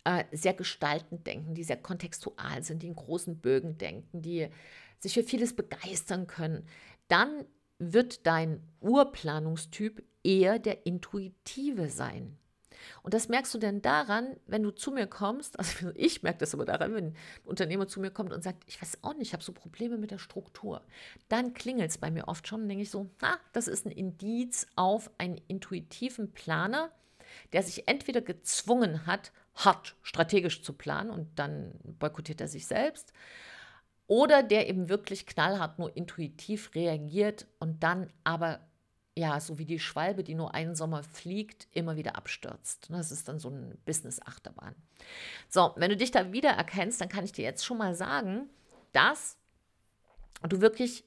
äh, 0.04 0.24
sehr 0.32 0.54
gestaltend 0.54 1.28
denken, 1.28 1.54
die 1.54 1.64
sehr 1.64 1.78
kontextual 1.78 2.64
sind, 2.64 2.82
die 2.82 2.88
in 2.88 2.96
großen 2.96 3.40
Bögen 3.40 3.78
denken, 3.78 4.22
die 4.22 4.50
sich 5.00 5.14
für 5.14 5.24
vieles 5.24 5.56
begeistern 5.56 6.28
können. 6.28 6.68
Dann 7.08 7.46
wird 7.78 8.26
dein 8.26 8.64
Urplanungstyp 8.80 10.04
eher 10.24 10.60
der 10.60 10.86
intuitive 10.86 11.90
sein. 11.90 12.38
Und 13.04 13.14
das 13.14 13.30
merkst 13.30 13.54
du 13.54 13.58
denn 13.58 13.82
daran, 13.82 14.36
wenn 14.48 14.64
du 14.64 14.72
zu 14.72 14.92
mir 14.92 15.08
kommst, 15.08 15.58
also 15.60 15.92
ich 15.96 16.24
merke 16.24 16.40
das 16.40 16.54
aber 16.54 16.66
daran, 16.66 16.94
wenn 16.94 17.06
ein 17.08 17.16
Unternehmer 17.46 17.88
zu 17.88 18.00
mir 18.00 18.12
kommt 18.12 18.34
und 18.34 18.44
sagt, 18.44 18.64
ich 18.68 18.82
weiß 18.82 19.00
auch 19.04 19.14
nicht, 19.14 19.28
ich 19.28 19.34
habe 19.34 19.44
so 19.44 19.54
Probleme 19.54 19.98
mit 19.98 20.12
der 20.12 20.18
Struktur. 20.18 20.82
Dann 21.30 21.54
klingelt 21.54 21.92
es 21.92 21.98
bei 21.98 22.12
mir 22.12 22.28
oft 22.28 22.48
schon 22.48 22.68
denke 22.68 22.84
ich 22.84 22.92
so, 22.92 23.10
na, 23.22 23.38
das 23.54 23.68
ist 23.68 23.86
ein 23.86 23.92
Indiz 23.92 24.68
auf 24.76 25.12
einen 25.18 25.40
intuitiven 25.48 26.32
Planer, 26.32 26.92
der 27.54 27.64
sich 27.64 27.88
entweder 27.88 28.22
gezwungen 28.22 29.06
hat, 29.06 29.32
hart 29.56 29.96
strategisch 30.02 30.64
zu 30.64 30.74
planen 30.74 31.10
und 31.10 31.28
dann 31.38 31.74
boykottiert 31.84 32.42
er 32.42 32.48
sich 32.48 32.68
selbst, 32.68 33.14
oder 34.08 34.44
der 34.44 34.68
eben 34.68 34.90
wirklich 34.90 35.26
knallhart 35.26 35.80
nur 35.80 35.96
intuitiv 35.96 36.76
reagiert 36.76 37.48
und 37.60 37.82
dann 37.84 38.12
aber 38.26 38.60
ja, 39.22 39.40
so 39.40 39.60
wie 39.60 39.66
die 39.66 39.80
Schwalbe, 39.80 40.24
die 40.24 40.34
nur 40.34 40.56
einen 40.56 40.74
Sommer 40.74 41.04
fliegt, 41.04 41.68
immer 41.74 41.96
wieder 41.96 42.16
abstürzt. 42.16 42.88
Das 42.90 43.12
ist 43.12 43.28
dann 43.28 43.38
so 43.38 43.50
ein 43.50 43.78
Business-Achterbahn. 43.86 44.74
So, 45.48 45.74
wenn 45.76 45.92
du 45.92 45.96
dich 45.96 46.10
da 46.10 46.34
wieder 46.34 46.50
erkennst, 46.50 47.00
dann 47.00 47.08
kann 47.08 47.24
ich 47.24 47.32
dir 47.32 47.44
jetzt 47.44 47.64
schon 47.64 47.78
mal 47.78 47.94
sagen, 47.94 48.50
dass 48.94 49.38
du 50.50 50.60
wirklich 50.60 51.04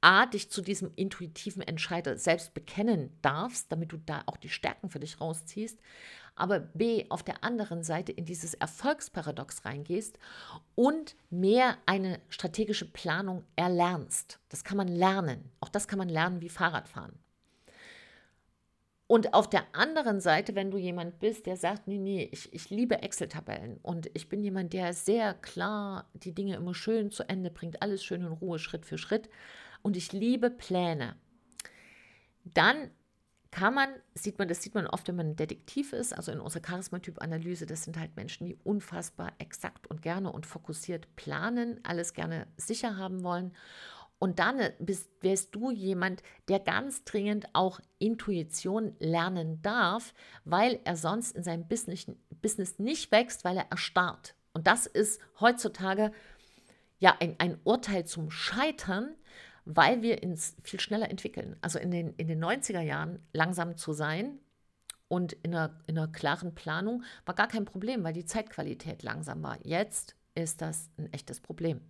A, 0.00 0.24
dich 0.24 0.50
zu 0.50 0.62
diesem 0.62 0.90
intuitiven 0.96 1.60
Entscheider 1.60 2.16
selbst 2.16 2.54
bekennen 2.54 3.14
darfst, 3.20 3.70
damit 3.70 3.92
du 3.92 3.98
da 3.98 4.22
auch 4.24 4.38
die 4.38 4.48
Stärken 4.48 4.88
für 4.88 5.00
dich 5.00 5.20
rausziehst, 5.20 5.78
aber 6.34 6.60
B, 6.60 7.04
auf 7.10 7.22
der 7.22 7.44
anderen 7.44 7.84
Seite 7.84 8.10
in 8.10 8.24
dieses 8.24 8.54
Erfolgsparadox 8.54 9.66
reingehst 9.66 10.18
und 10.74 11.14
mehr 11.28 11.76
eine 11.84 12.20
strategische 12.30 12.90
Planung 12.90 13.44
erlernst. 13.56 14.40
Das 14.48 14.64
kann 14.64 14.78
man 14.78 14.88
lernen. 14.88 15.52
Auch 15.60 15.68
das 15.68 15.86
kann 15.86 15.98
man 15.98 16.08
lernen 16.08 16.40
wie 16.40 16.48
Fahrradfahren. 16.48 17.18
Und 19.10 19.34
auf 19.34 19.50
der 19.50 19.64
anderen 19.74 20.20
Seite, 20.20 20.54
wenn 20.54 20.70
du 20.70 20.78
jemand 20.78 21.18
bist, 21.18 21.46
der 21.46 21.56
sagt, 21.56 21.88
nee, 21.88 21.98
nee, 21.98 22.28
ich, 22.30 22.54
ich 22.54 22.70
liebe 22.70 23.02
Excel-Tabellen 23.02 23.80
und 23.82 24.08
ich 24.14 24.28
bin 24.28 24.40
jemand, 24.40 24.72
der 24.72 24.92
sehr 24.92 25.34
klar 25.34 26.08
die 26.14 26.32
Dinge 26.32 26.54
immer 26.54 26.74
schön 26.74 27.10
zu 27.10 27.28
Ende 27.28 27.50
bringt, 27.50 27.82
alles 27.82 28.04
schön 28.04 28.20
in 28.20 28.28
Ruhe, 28.28 28.60
Schritt 28.60 28.86
für 28.86 28.98
Schritt 28.98 29.28
und 29.82 29.96
ich 29.96 30.12
liebe 30.12 30.48
Pläne, 30.48 31.16
dann 32.44 32.92
kann 33.50 33.74
man, 33.74 33.88
sieht 34.14 34.38
man, 34.38 34.46
das 34.46 34.62
sieht 34.62 34.76
man 34.76 34.86
oft, 34.86 35.08
wenn 35.08 35.16
man 35.16 35.30
ein 35.30 35.36
Detektiv 35.36 35.92
ist, 35.92 36.12
also 36.12 36.30
in 36.30 36.38
unserer 36.38 36.62
Charismatyp-Analyse, 36.62 37.66
das 37.66 37.82
sind 37.82 37.98
halt 37.98 38.14
Menschen, 38.14 38.46
die 38.46 38.58
unfassbar 38.62 39.32
exakt 39.38 39.88
und 39.88 40.02
gerne 40.02 40.30
und 40.30 40.46
fokussiert 40.46 41.16
planen, 41.16 41.80
alles 41.82 42.14
gerne 42.14 42.46
sicher 42.56 42.96
haben 42.96 43.24
wollen 43.24 43.56
und 44.20 44.38
dann 44.38 44.60
bist, 44.78 45.10
wärst 45.22 45.54
du 45.54 45.70
jemand, 45.70 46.22
der 46.48 46.60
ganz 46.60 47.04
dringend 47.04 47.48
auch 47.54 47.80
Intuition 47.98 48.94
lernen 48.98 49.62
darf, 49.62 50.12
weil 50.44 50.78
er 50.84 50.94
sonst 50.94 51.34
in 51.34 51.42
seinem 51.42 51.66
Business, 51.66 52.06
Business 52.42 52.78
nicht 52.78 53.10
wächst, 53.12 53.44
weil 53.44 53.56
er 53.56 53.70
erstarrt. 53.70 54.34
Und 54.52 54.66
das 54.66 54.86
ist 54.86 55.22
heutzutage 55.40 56.12
ja 56.98 57.16
ein, 57.18 57.34
ein 57.38 57.58
Urteil 57.64 58.04
zum 58.04 58.30
Scheitern, 58.30 59.16
weil 59.64 60.02
wir 60.02 60.22
uns 60.22 60.54
viel 60.62 60.80
schneller 60.80 61.10
entwickeln. 61.10 61.56
Also 61.62 61.78
in 61.78 61.90
den, 61.90 62.12
in 62.16 62.28
den 62.28 62.44
90er 62.44 62.82
Jahren 62.82 63.20
langsam 63.32 63.78
zu 63.78 63.94
sein 63.94 64.38
und 65.08 65.32
in 65.32 65.54
einer, 65.54 65.80
in 65.86 65.96
einer 65.96 66.08
klaren 66.08 66.54
Planung 66.54 67.04
war 67.24 67.34
gar 67.34 67.48
kein 67.48 67.64
Problem, 67.64 68.04
weil 68.04 68.12
die 68.12 68.26
Zeitqualität 68.26 69.02
langsam 69.02 69.42
war. 69.42 69.56
Jetzt 69.64 70.14
ist 70.34 70.60
das 70.60 70.90
ein 70.98 71.10
echtes 71.10 71.40
Problem. 71.40 71.80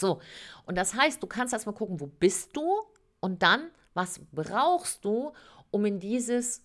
So, 0.00 0.20
und 0.64 0.76
das 0.76 0.94
heißt, 0.94 1.22
du 1.22 1.26
kannst 1.26 1.52
erstmal 1.52 1.74
gucken, 1.74 2.00
wo 2.00 2.06
bist 2.06 2.56
du 2.56 2.82
und 3.20 3.42
dann, 3.42 3.70
was 3.94 4.20
brauchst 4.32 5.04
du, 5.04 5.32
um 5.70 5.84
in 5.84 5.98
dieses 5.98 6.62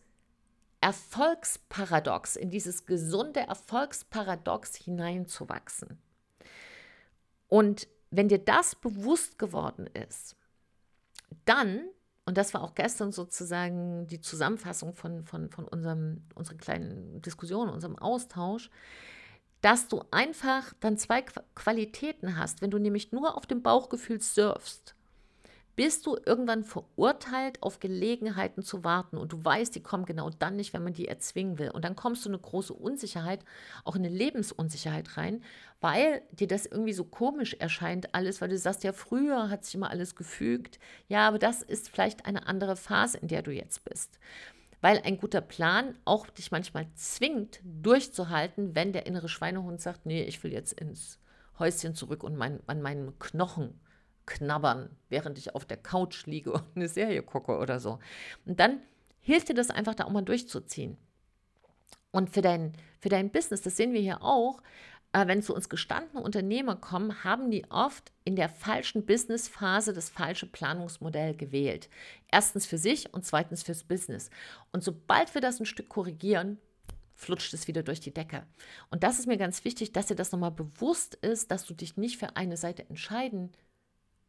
Erfolgsparadox, 0.81 2.35
in 2.35 2.49
dieses 2.49 2.85
gesunde 2.85 3.41
Erfolgsparadox 3.41 4.75
hineinzuwachsen. 4.75 5.99
Und 7.47 7.87
wenn 8.09 8.27
dir 8.27 8.39
das 8.39 8.75
bewusst 8.75 9.37
geworden 9.37 9.87
ist, 9.87 10.35
dann, 11.45 11.83
und 12.25 12.37
das 12.37 12.53
war 12.53 12.63
auch 12.63 12.75
gestern 12.75 13.11
sozusagen 13.11 14.07
die 14.07 14.21
Zusammenfassung 14.21 14.95
von, 14.95 15.23
von, 15.23 15.49
von 15.49 15.67
unserem, 15.67 16.23
unserer 16.35 16.57
kleinen 16.57 17.21
Diskussion, 17.21 17.69
unserem 17.69 17.97
Austausch, 17.97 18.69
dass 19.62 19.88
du 19.88 20.04
einfach 20.12 20.74
dann 20.80 20.97
zwei 20.97 21.21
Qualitäten 21.56 22.38
hast. 22.38 22.62
Wenn 22.62 22.71
du 22.71 22.80
nämlich 22.80 23.12
nur 23.12 23.38
auf 23.38 23.45
dem 23.45 23.62
Bauchgefühl 23.62 24.19
surfst, 24.19 24.95
bist 25.76 26.06
du 26.06 26.17
irgendwann 26.26 26.63
verurteilt, 26.63 27.63
auf 27.63 27.80
Gelegenheiten 27.80 28.62
zu 28.62 28.84
warten. 28.84 29.17
Und 29.17 29.32
du 29.32 29.43
weißt, 29.43 29.74
die 29.74 29.82
kommen 29.82 30.06
genau 30.06 30.30
dann 30.30 30.58
nicht, 30.58 30.74
wenn 30.74 30.84
man 30.84 30.93
die 30.93 31.08
erzwingen 31.08 31.60
will. 31.60 31.71
Und 31.71 31.86
dann 31.86 31.95
kommst 31.95 32.26
du 32.26 32.30
in 32.30 32.36
eine 32.36 32.41
große 32.41 32.74
Unsicherheit, 32.74 33.45
auch 33.86 33.95
in 33.95 34.06
eine 34.06 34.13
Lebensunsicherheit 34.13 35.17
rein, 35.17 35.43
weil 35.80 36.21
dir 36.32 36.47
das 36.47 36.65
irgendwie 36.65 36.93
so 36.93 37.06
komisch 37.06 37.54
erscheint, 37.54 38.13
alles, 38.13 38.41
weil 38.41 38.50
du 38.50 38.58
sagst, 38.58 38.84
ja, 38.84 38.93
früher 38.93 39.50
hat 39.50 39.63
sich 39.63 39.76
immer 39.76 39.89
alles 39.89 40.15
gefügt. 40.15 40.78
Ja, 41.08 41.28
aber 41.28 41.39
das 41.39 41.62
ist 41.62 41.89
vielleicht 41.89 42.26
eine 42.26 42.47
andere 42.47 42.76
Phase, 42.76 43.17
in 43.17 43.30
der 43.30 43.41
du 43.41 43.52
jetzt 43.52 43.86
bist 43.86 44.19
weil 44.81 44.99
ein 45.03 45.17
guter 45.17 45.41
Plan 45.41 45.95
auch 46.05 46.27
dich 46.27 46.51
manchmal 46.51 46.87
zwingt, 46.95 47.61
durchzuhalten, 47.63 48.75
wenn 48.75 48.93
der 48.93 49.05
innere 49.05 49.29
Schweinehund 49.29 49.79
sagt, 49.79 50.05
nee, 50.05 50.23
ich 50.23 50.43
will 50.43 50.51
jetzt 50.51 50.73
ins 50.73 51.19
Häuschen 51.59 51.95
zurück 51.95 52.23
und 52.23 52.35
mein, 52.35 52.59
an 52.67 52.81
meinen 52.81 53.17
Knochen 53.19 53.79
knabbern, 54.25 54.89
während 55.09 55.37
ich 55.37 55.55
auf 55.55 55.65
der 55.65 55.77
Couch 55.77 56.25
liege 56.25 56.51
und 56.51 56.63
eine 56.75 56.87
Serie 56.87 57.21
gucke 57.23 57.57
oder 57.57 57.79
so. 57.79 57.99
Und 58.45 58.59
dann 58.59 58.81
hilft 59.19 59.49
dir 59.49 59.53
das 59.53 59.69
einfach, 59.69 59.95
da 59.95 60.05
auch 60.05 60.11
mal 60.11 60.23
durchzuziehen. 60.23 60.97
Und 62.11 62.29
für 62.31 62.41
dein, 62.41 62.73
für 62.99 63.09
dein 63.09 63.31
Business, 63.31 63.61
das 63.61 63.77
sehen 63.77 63.93
wir 63.93 64.01
hier 64.01 64.21
auch, 64.21 64.61
wenn 65.13 65.41
zu 65.41 65.54
uns 65.54 65.67
gestandene 65.67 66.21
Unternehmer 66.21 66.76
kommen, 66.78 67.24
haben 67.24 67.52
die 67.52 67.69
oft 67.69 68.12
in 68.24 68.36
der 68.36 68.47
falschen 68.47 69.06
Businessphase 69.06 69.93
das 69.93 70.10
falsche 70.10 70.45
Planungsmodell 70.45 71.36
gewählt. 71.36 71.89
Erstens 72.32 72.65
für 72.65 72.78
sich 72.78 73.13
und 73.13 73.26
zweitens 73.26 73.63
fürs 73.63 73.84
Business. 73.84 74.30
Und 74.71 74.84
sobald 74.84 75.34
wir 75.34 75.41
das 75.41 75.60
ein 75.60 75.65
Stück 75.65 75.89
korrigieren, 75.89 76.60
flutscht 77.13 77.54
es 77.54 77.67
wieder 77.67 77.84
durch 77.84 78.00
die 78.00 78.13
Decke. 78.13 78.47
Und 78.89 79.04
das 79.04 79.19
ist 79.19 79.28
mir 79.28 79.38
ganz 79.38 79.65
wichtig, 79.65 79.91
dass 79.91 80.08
dir 80.08 80.15
das 80.15 80.32
nochmal 80.32 80.52
bewusst 80.52 81.15
ist, 81.15 81.52
dass 81.52 81.65
du 81.65 81.74
dich 81.74 81.97
nicht 81.97 82.17
für 82.17 82.38
eine 82.38 82.58
Seite 82.58 82.88
entscheiden 82.89 83.52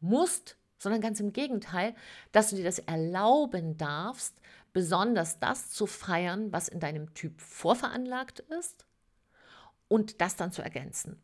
musst, 0.01 0.57
sondern 0.77 1.01
ganz 1.01 1.21
im 1.21 1.31
Gegenteil, 1.31 1.95
dass 2.33 2.49
du 2.49 2.57
dir 2.57 2.65
das 2.65 2.79
erlauben 2.79 3.77
darfst, 3.77 4.35
besonders 4.73 5.39
das 5.39 5.69
zu 5.69 5.87
feiern, 5.87 6.51
was 6.51 6.67
in 6.67 6.81
deinem 6.81 7.13
Typ 7.13 7.39
vorveranlagt 7.39 8.41
ist 8.41 8.85
und 9.93 10.21
das 10.21 10.35
dann 10.35 10.51
zu 10.51 10.63
ergänzen. 10.63 11.21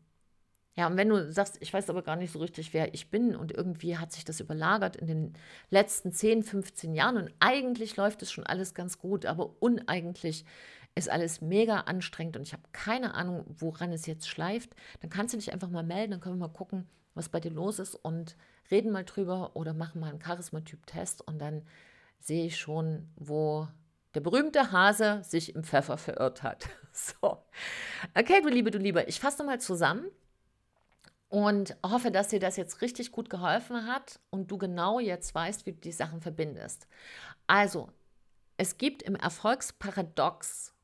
Ja, 0.76 0.86
und 0.86 0.96
wenn 0.96 1.08
du 1.08 1.32
sagst, 1.32 1.56
ich 1.58 1.74
weiß 1.74 1.90
aber 1.90 2.02
gar 2.02 2.14
nicht 2.14 2.30
so 2.30 2.38
richtig, 2.38 2.72
wer 2.72 2.94
ich 2.94 3.10
bin 3.10 3.34
und 3.34 3.50
irgendwie 3.50 3.98
hat 3.98 4.12
sich 4.12 4.24
das 4.24 4.38
überlagert 4.38 4.94
in 4.94 5.08
den 5.08 5.32
letzten 5.70 6.12
10, 6.12 6.44
15 6.44 6.94
Jahren 6.94 7.16
und 7.16 7.34
eigentlich 7.40 7.96
läuft 7.96 8.22
es 8.22 8.30
schon 8.30 8.46
alles 8.46 8.72
ganz 8.72 9.00
gut, 9.00 9.26
aber 9.26 9.60
uneigentlich 9.60 10.44
ist 10.94 11.10
alles 11.10 11.40
mega 11.40 11.80
anstrengend 11.80 12.36
und 12.36 12.44
ich 12.44 12.52
habe 12.52 12.62
keine 12.70 13.14
Ahnung, 13.14 13.44
woran 13.58 13.90
es 13.90 14.06
jetzt 14.06 14.28
schleift, 14.28 14.76
dann 15.00 15.10
kannst 15.10 15.34
du 15.34 15.38
dich 15.38 15.52
einfach 15.52 15.68
mal 15.68 15.82
melden, 15.82 16.12
dann 16.12 16.20
können 16.20 16.36
wir 16.38 16.46
mal 16.46 16.52
gucken, 16.54 16.86
was 17.14 17.28
bei 17.28 17.40
dir 17.40 17.50
los 17.50 17.80
ist 17.80 17.96
und 17.96 18.36
reden 18.70 18.92
mal 18.92 19.04
drüber 19.04 19.56
oder 19.56 19.74
machen 19.74 20.00
mal 20.00 20.10
einen 20.10 20.22
Charisma-Typ-Test 20.22 21.26
und 21.26 21.40
dann 21.40 21.62
sehe 22.20 22.46
ich 22.46 22.56
schon, 22.56 23.08
wo 23.16 23.66
der 24.14 24.20
berühmte 24.20 24.72
Hase 24.72 25.22
sich 25.24 25.54
im 25.54 25.64
Pfeffer 25.64 25.98
verirrt 25.98 26.42
hat. 26.42 26.68
So. 26.92 27.38
Okay, 28.18 28.42
du 28.42 28.48
Liebe, 28.48 28.72
du 28.72 28.78
Liebe, 28.78 29.04
ich 29.04 29.20
fasse 29.20 29.38
nochmal 29.38 29.60
zusammen 29.60 30.10
und 31.28 31.76
hoffe, 31.86 32.10
dass 32.10 32.28
dir 32.28 32.40
das 32.40 32.56
jetzt 32.56 32.82
richtig 32.82 33.12
gut 33.12 33.30
geholfen 33.30 33.86
hat 33.86 34.18
und 34.28 34.50
du 34.50 34.58
genau 34.58 34.98
jetzt 34.98 35.32
weißt, 35.32 35.64
wie 35.64 35.72
du 35.72 35.78
die 35.78 35.92
Sachen 35.92 36.20
verbindest. 36.20 36.88
Also, 37.46 37.90
es 38.56 38.76
gibt 38.76 39.02
im 39.02 39.14
Erfolgsparadox 39.14 40.74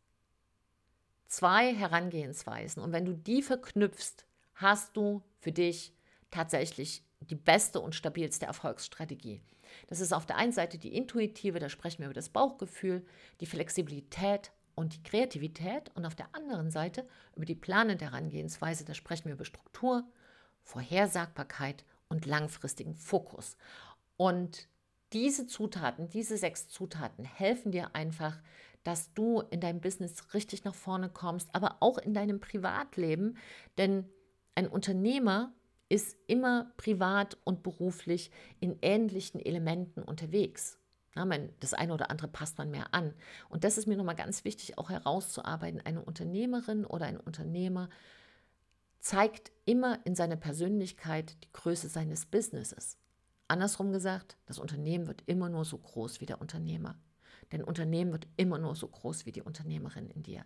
zwei 1.26 1.74
Herangehensweisen 1.74 2.80
und 2.80 2.92
wenn 2.92 3.04
du 3.04 3.12
die 3.12 3.42
verknüpfst, 3.42 4.24
hast 4.54 4.96
du 4.96 5.22
für 5.40 5.52
dich 5.52 5.92
tatsächlich 6.30 7.04
die 7.20 7.34
beste 7.34 7.80
und 7.80 7.94
stabilste 7.94 8.46
Erfolgsstrategie. 8.46 9.42
Das 9.88 10.00
ist 10.00 10.12
auf 10.12 10.26
der 10.26 10.36
einen 10.36 10.52
Seite 10.52 10.78
die 10.78 10.94
intuitive, 10.94 11.58
da 11.58 11.68
sprechen 11.68 12.00
wir 12.00 12.06
über 12.06 12.14
das 12.14 12.28
Bauchgefühl, 12.28 13.04
die 13.40 13.46
Flexibilität 13.46 14.52
und 14.74 14.94
die 14.94 15.02
Kreativität 15.02 15.90
und 15.94 16.04
auf 16.04 16.14
der 16.14 16.34
anderen 16.34 16.70
Seite 16.70 17.06
über 17.34 17.46
die 17.46 17.54
planende 17.54 18.04
Herangehensweise, 18.04 18.84
da 18.84 18.94
sprechen 18.94 19.26
wir 19.26 19.32
über 19.32 19.44
Struktur, 19.44 20.04
Vorhersagbarkeit 20.62 21.84
und 22.08 22.26
langfristigen 22.26 22.94
Fokus. 22.94 23.56
Und 24.16 24.68
diese 25.12 25.46
Zutaten, 25.46 26.08
diese 26.08 26.36
sechs 26.36 26.68
Zutaten 26.68 27.24
helfen 27.24 27.72
dir 27.72 27.94
einfach, 27.94 28.38
dass 28.82 29.12
du 29.14 29.40
in 29.50 29.60
deinem 29.60 29.80
Business 29.80 30.34
richtig 30.34 30.64
nach 30.64 30.74
vorne 30.74 31.08
kommst, 31.08 31.48
aber 31.52 31.78
auch 31.80 31.98
in 31.98 32.14
deinem 32.14 32.38
Privatleben, 32.38 33.36
denn 33.78 34.08
ein 34.54 34.68
Unternehmer 34.68 35.52
ist 35.88 36.16
immer 36.26 36.72
privat 36.76 37.38
und 37.44 37.62
beruflich 37.62 38.30
in 38.60 38.78
ähnlichen 38.82 39.40
Elementen 39.40 40.02
unterwegs. 40.02 40.78
Na, 41.14 41.24
man, 41.24 41.48
das 41.60 41.72
eine 41.72 41.94
oder 41.94 42.10
andere 42.10 42.28
passt 42.28 42.58
man 42.58 42.70
mehr 42.70 42.92
an. 42.92 43.14
Und 43.48 43.64
das 43.64 43.78
ist 43.78 43.86
mir 43.86 43.96
nochmal 43.96 44.16
ganz 44.16 44.44
wichtig, 44.44 44.76
auch 44.76 44.90
herauszuarbeiten. 44.90 45.80
Eine 45.80 46.02
Unternehmerin 46.02 46.84
oder 46.84 47.06
ein 47.06 47.18
Unternehmer 47.18 47.88
zeigt 48.98 49.52
immer 49.64 50.04
in 50.04 50.14
seiner 50.14 50.36
Persönlichkeit 50.36 51.36
die 51.44 51.52
Größe 51.52 51.88
seines 51.88 52.26
Businesses. 52.26 52.98
Andersrum 53.48 53.92
gesagt, 53.92 54.36
das 54.46 54.58
Unternehmen 54.58 55.06
wird 55.06 55.22
immer 55.26 55.48
nur 55.48 55.64
so 55.64 55.78
groß 55.78 56.20
wie 56.20 56.26
der 56.26 56.40
Unternehmer. 56.40 56.98
Denn 57.52 57.62
Unternehmen 57.62 58.12
wird 58.12 58.26
immer 58.36 58.58
nur 58.58 58.74
so 58.74 58.88
groß 58.88 59.24
wie 59.24 59.32
die 59.32 59.42
Unternehmerin 59.42 60.10
in 60.10 60.22
dir. 60.22 60.44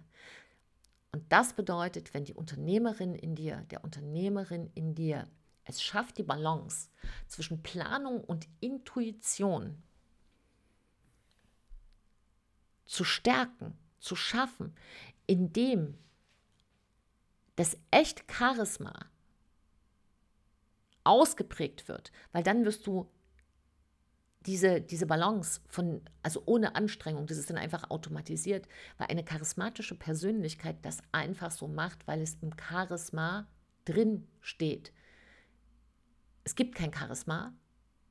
Und 1.12 1.30
das 1.32 1.54
bedeutet, 1.54 2.14
wenn 2.14 2.24
die 2.24 2.34
Unternehmerin 2.34 3.14
in 3.14 3.34
dir, 3.34 3.66
der 3.70 3.82
Unternehmerin 3.82 4.70
in 4.74 4.94
dir, 4.94 5.28
es 5.64 5.82
schafft 5.82 6.18
die 6.18 6.22
Balance 6.22 6.90
zwischen 7.26 7.62
Planung 7.62 8.22
und 8.22 8.48
Intuition 8.60 9.82
zu 12.86 13.04
stärken, 13.04 13.76
zu 13.98 14.16
schaffen, 14.16 14.74
indem 15.26 15.96
das 17.56 17.76
echt 17.90 18.24
Charisma 18.32 19.06
ausgeprägt 21.04 21.88
wird, 21.88 22.12
weil 22.32 22.42
dann 22.42 22.64
wirst 22.64 22.86
du 22.86 23.10
diese, 24.46 24.80
diese 24.80 25.06
Balance 25.06 25.60
von, 25.68 26.00
also 26.22 26.42
ohne 26.46 26.74
Anstrengung, 26.74 27.26
das 27.26 27.36
ist 27.36 27.50
dann 27.50 27.58
einfach 27.58 27.90
automatisiert, 27.90 28.66
weil 28.96 29.08
eine 29.08 29.24
charismatische 29.24 29.94
Persönlichkeit 29.94 30.78
das 30.82 30.98
einfach 31.12 31.50
so 31.50 31.68
macht, 31.68 32.06
weil 32.06 32.22
es 32.22 32.38
im 32.40 32.52
Charisma 32.58 33.46
drin 33.84 34.26
steht. 34.40 34.92
Es 36.44 36.54
gibt 36.54 36.74
kein 36.74 36.92
Charisma 36.92 37.52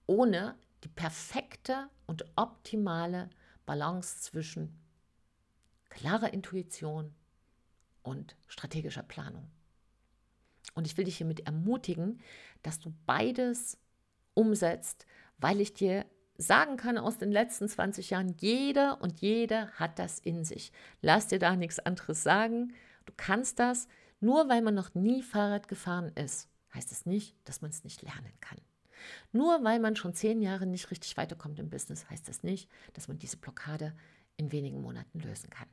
ohne 0.06 0.56
die 0.84 0.90
perfekte 0.90 1.90
und 2.06 2.26
optimale 2.36 3.30
Balance 3.66 4.22
zwischen 4.22 4.80
klarer 5.90 6.34
Intuition 6.34 7.14
und 8.04 8.36
strategischer 8.48 9.04
Planung. 9.04 9.52
Und 10.76 10.86
ich 10.86 10.96
will 10.98 11.06
dich 11.06 11.18
hiermit 11.18 11.42
ermutigen, 11.42 12.22
dass 12.62 12.80
du 12.80 12.94
beides 13.06 13.78
umsetzt, 14.34 15.06
weil 15.38 15.60
ich 15.60 15.74
dir 15.74 16.06
sagen 16.40 16.78
kann 16.78 16.98
aus 16.98 17.18
den 17.18 17.32
letzten 17.32 17.68
20 17.68 18.12
Jahren, 18.12 18.34
jeder 18.40 19.02
und 19.02 19.20
jede 19.20 19.70
hat 19.74 20.00
das 20.00 20.20
in 20.20 20.46
sich. 20.46 20.72
Lass 21.02 21.28
dir 21.28 21.38
da 21.38 21.56
nichts 21.56 21.80
anderes 21.80 22.24
sagen. 22.24 22.74
Du 23.06 23.14
kannst 23.16 23.60
das. 23.60 23.88
Nur 24.22 24.50
weil 24.50 24.62
man 24.62 24.74
noch 24.74 24.96
nie 24.96 25.22
Fahrrad 25.22 25.68
gefahren 25.68 26.12
ist, 26.16 26.50
heißt 26.74 26.92
es 26.92 27.06
nicht, 27.06 27.36
dass 27.46 27.62
man 27.62 27.72
es 27.72 27.84
nicht 27.84 28.02
lernen 28.02 28.34
kann. 28.42 28.58
Nur 29.32 29.64
weil 29.64 29.80
man 29.80 29.96
schon 29.96 30.14
zehn 30.14 30.42
Jahre 30.42 30.66
nicht 30.66 30.92
richtig 30.92 31.16
weiterkommt 31.16 31.60
im 31.60 31.70
Business, 31.70 32.10
heißt 32.10 32.28
das 32.28 32.44
nicht, 32.44 32.70
dass 32.94 33.08
man 33.08 33.18
diese 33.18 33.38
Blockade 33.38 33.94
in 34.36 34.52
wenigen 34.52 34.82
Monaten 34.82 35.20
lösen 35.20 35.50
kann. 35.50 35.68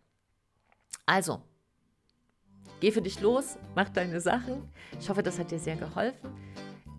Also, 1.06 1.42
geh 2.80 2.92
für 2.92 3.02
dich 3.02 3.20
los, 3.20 3.56
mach 3.74 3.88
deine 3.88 4.20
Sachen. 4.20 4.68
Ich 5.00 5.08
hoffe, 5.08 5.22
das 5.22 5.38
hat 5.38 5.50
dir 5.50 5.58
sehr 5.58 5.76
geholfen. 5.76 6.30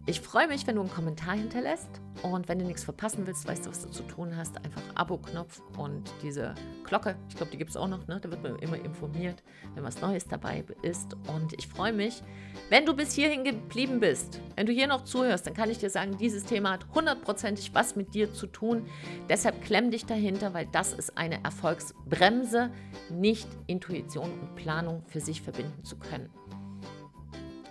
Ich 0.09 0.21
freue 0.21 0.47
mich, 0.47 0.65
wenn 0.65 0.75
du 0.75 0.81
einen 0.81 0.89
Kommentar 0.89 1.35
hinterlässt. 1.35 1.89
Und 2.23 2.47
wenn 2.47 2.59
du 2.59 2.65
nichts 2.65 2.85
verpassen 2.85 3.27
willst, 3.27 3.45
weißt 3.45 3.65
du, 3.65 3.69
was 3.69 3.81
du 3.81 3.91
zu 3.91 4.03
tun 4.03 4.37
hast. 4.37 4.55
Einfach 4.63 4.81
Abo-Knopf 4.95 5.61
und 5.77 6.09
diese 6.23 6.55
Glocke. 6.85 7.17
Ich 7.27 7.35
glaube, 7.35 7.51
die 7.51 7.57
gibt 7.57 7.71
es 7.71 7.75
auch 7.75 7.89
noch. 7.89 8.07
Ne? 8.07 8.17
Da 8.21 8.31
wird 8.31 8.41
man 8.41 8.55
immer 8.59 8.77
informiert, 8.77 9.43
wenn 9.75 9.83
was 9.83 9.99
Neues 9.99 10.25
dabei 10.25 10.63
ist. 10.81 11.17
Und 11.27 11.51
ich 11.59 11.67
freue 11.67 11.91
mich, 11.91 12.23
wenn 12.69 12.85
du 12.85 12.95
bis 12.95 13.11
hierhin 13.11 13.43
geblieben 13.43 13.99
bist. 13.99 14.39
Wenn 14.55 14.65
du 14.65 14.71
hier 14.71 14.87
noch 14.87 15.03
zuhörst, 15.03 15.45
dann 15.45 15.53
kann 15.53 15.69
ich 15.69 15.77
dir 15.77 15.89
sagen, 15.89 16.17
dieses 16.17 16.45
Thema 16.45 16.71
hat 16.71 16.85
hundertprozentig 16.95 17.75
was 17.75 17.97
mit 17.97 18.13
dir 18.13 18.33
zu 18.33 18.47
tun. 18.47 18.85
Deshalb 19.27 19.61
klemm 19.61 19.91
dich 19.91 20.05
dahinter, 20.05 20.53
weil 20.53 20.67
das 20.71 20.93
ist 20.93 21.17
eine 21.17 21.43
Erfolgsbremse, 21.43 22.71
nicht 23.09 23.49
Intuition 23.67 24.31
und 24.31 24.55
Planung 24.55 25.03
für 25.07 25.19
sich 25.19 25.41
verbinden 25.41 25.83
zu 25.83 25.97
können. 25.97 26.29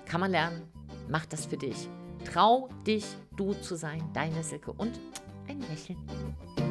Kann 0.04 0.20
man 0.20 0.30
lernen. 0.30 0.68
Mach 1.08 1.24
das 1.24 1.46
für 1.46 1.56
dich. 1.56 1.88
Trau 2.32 2.68
dich, 2.86 3.04
du 3.36 3.54
zu 3.54 3.76
sein, 3.76 4.02
deine 4.12 4.42
Silke 4.42 4.72
und 4.72 4.98
ein 5.48 5.60
Lächeln. 5.70 6.65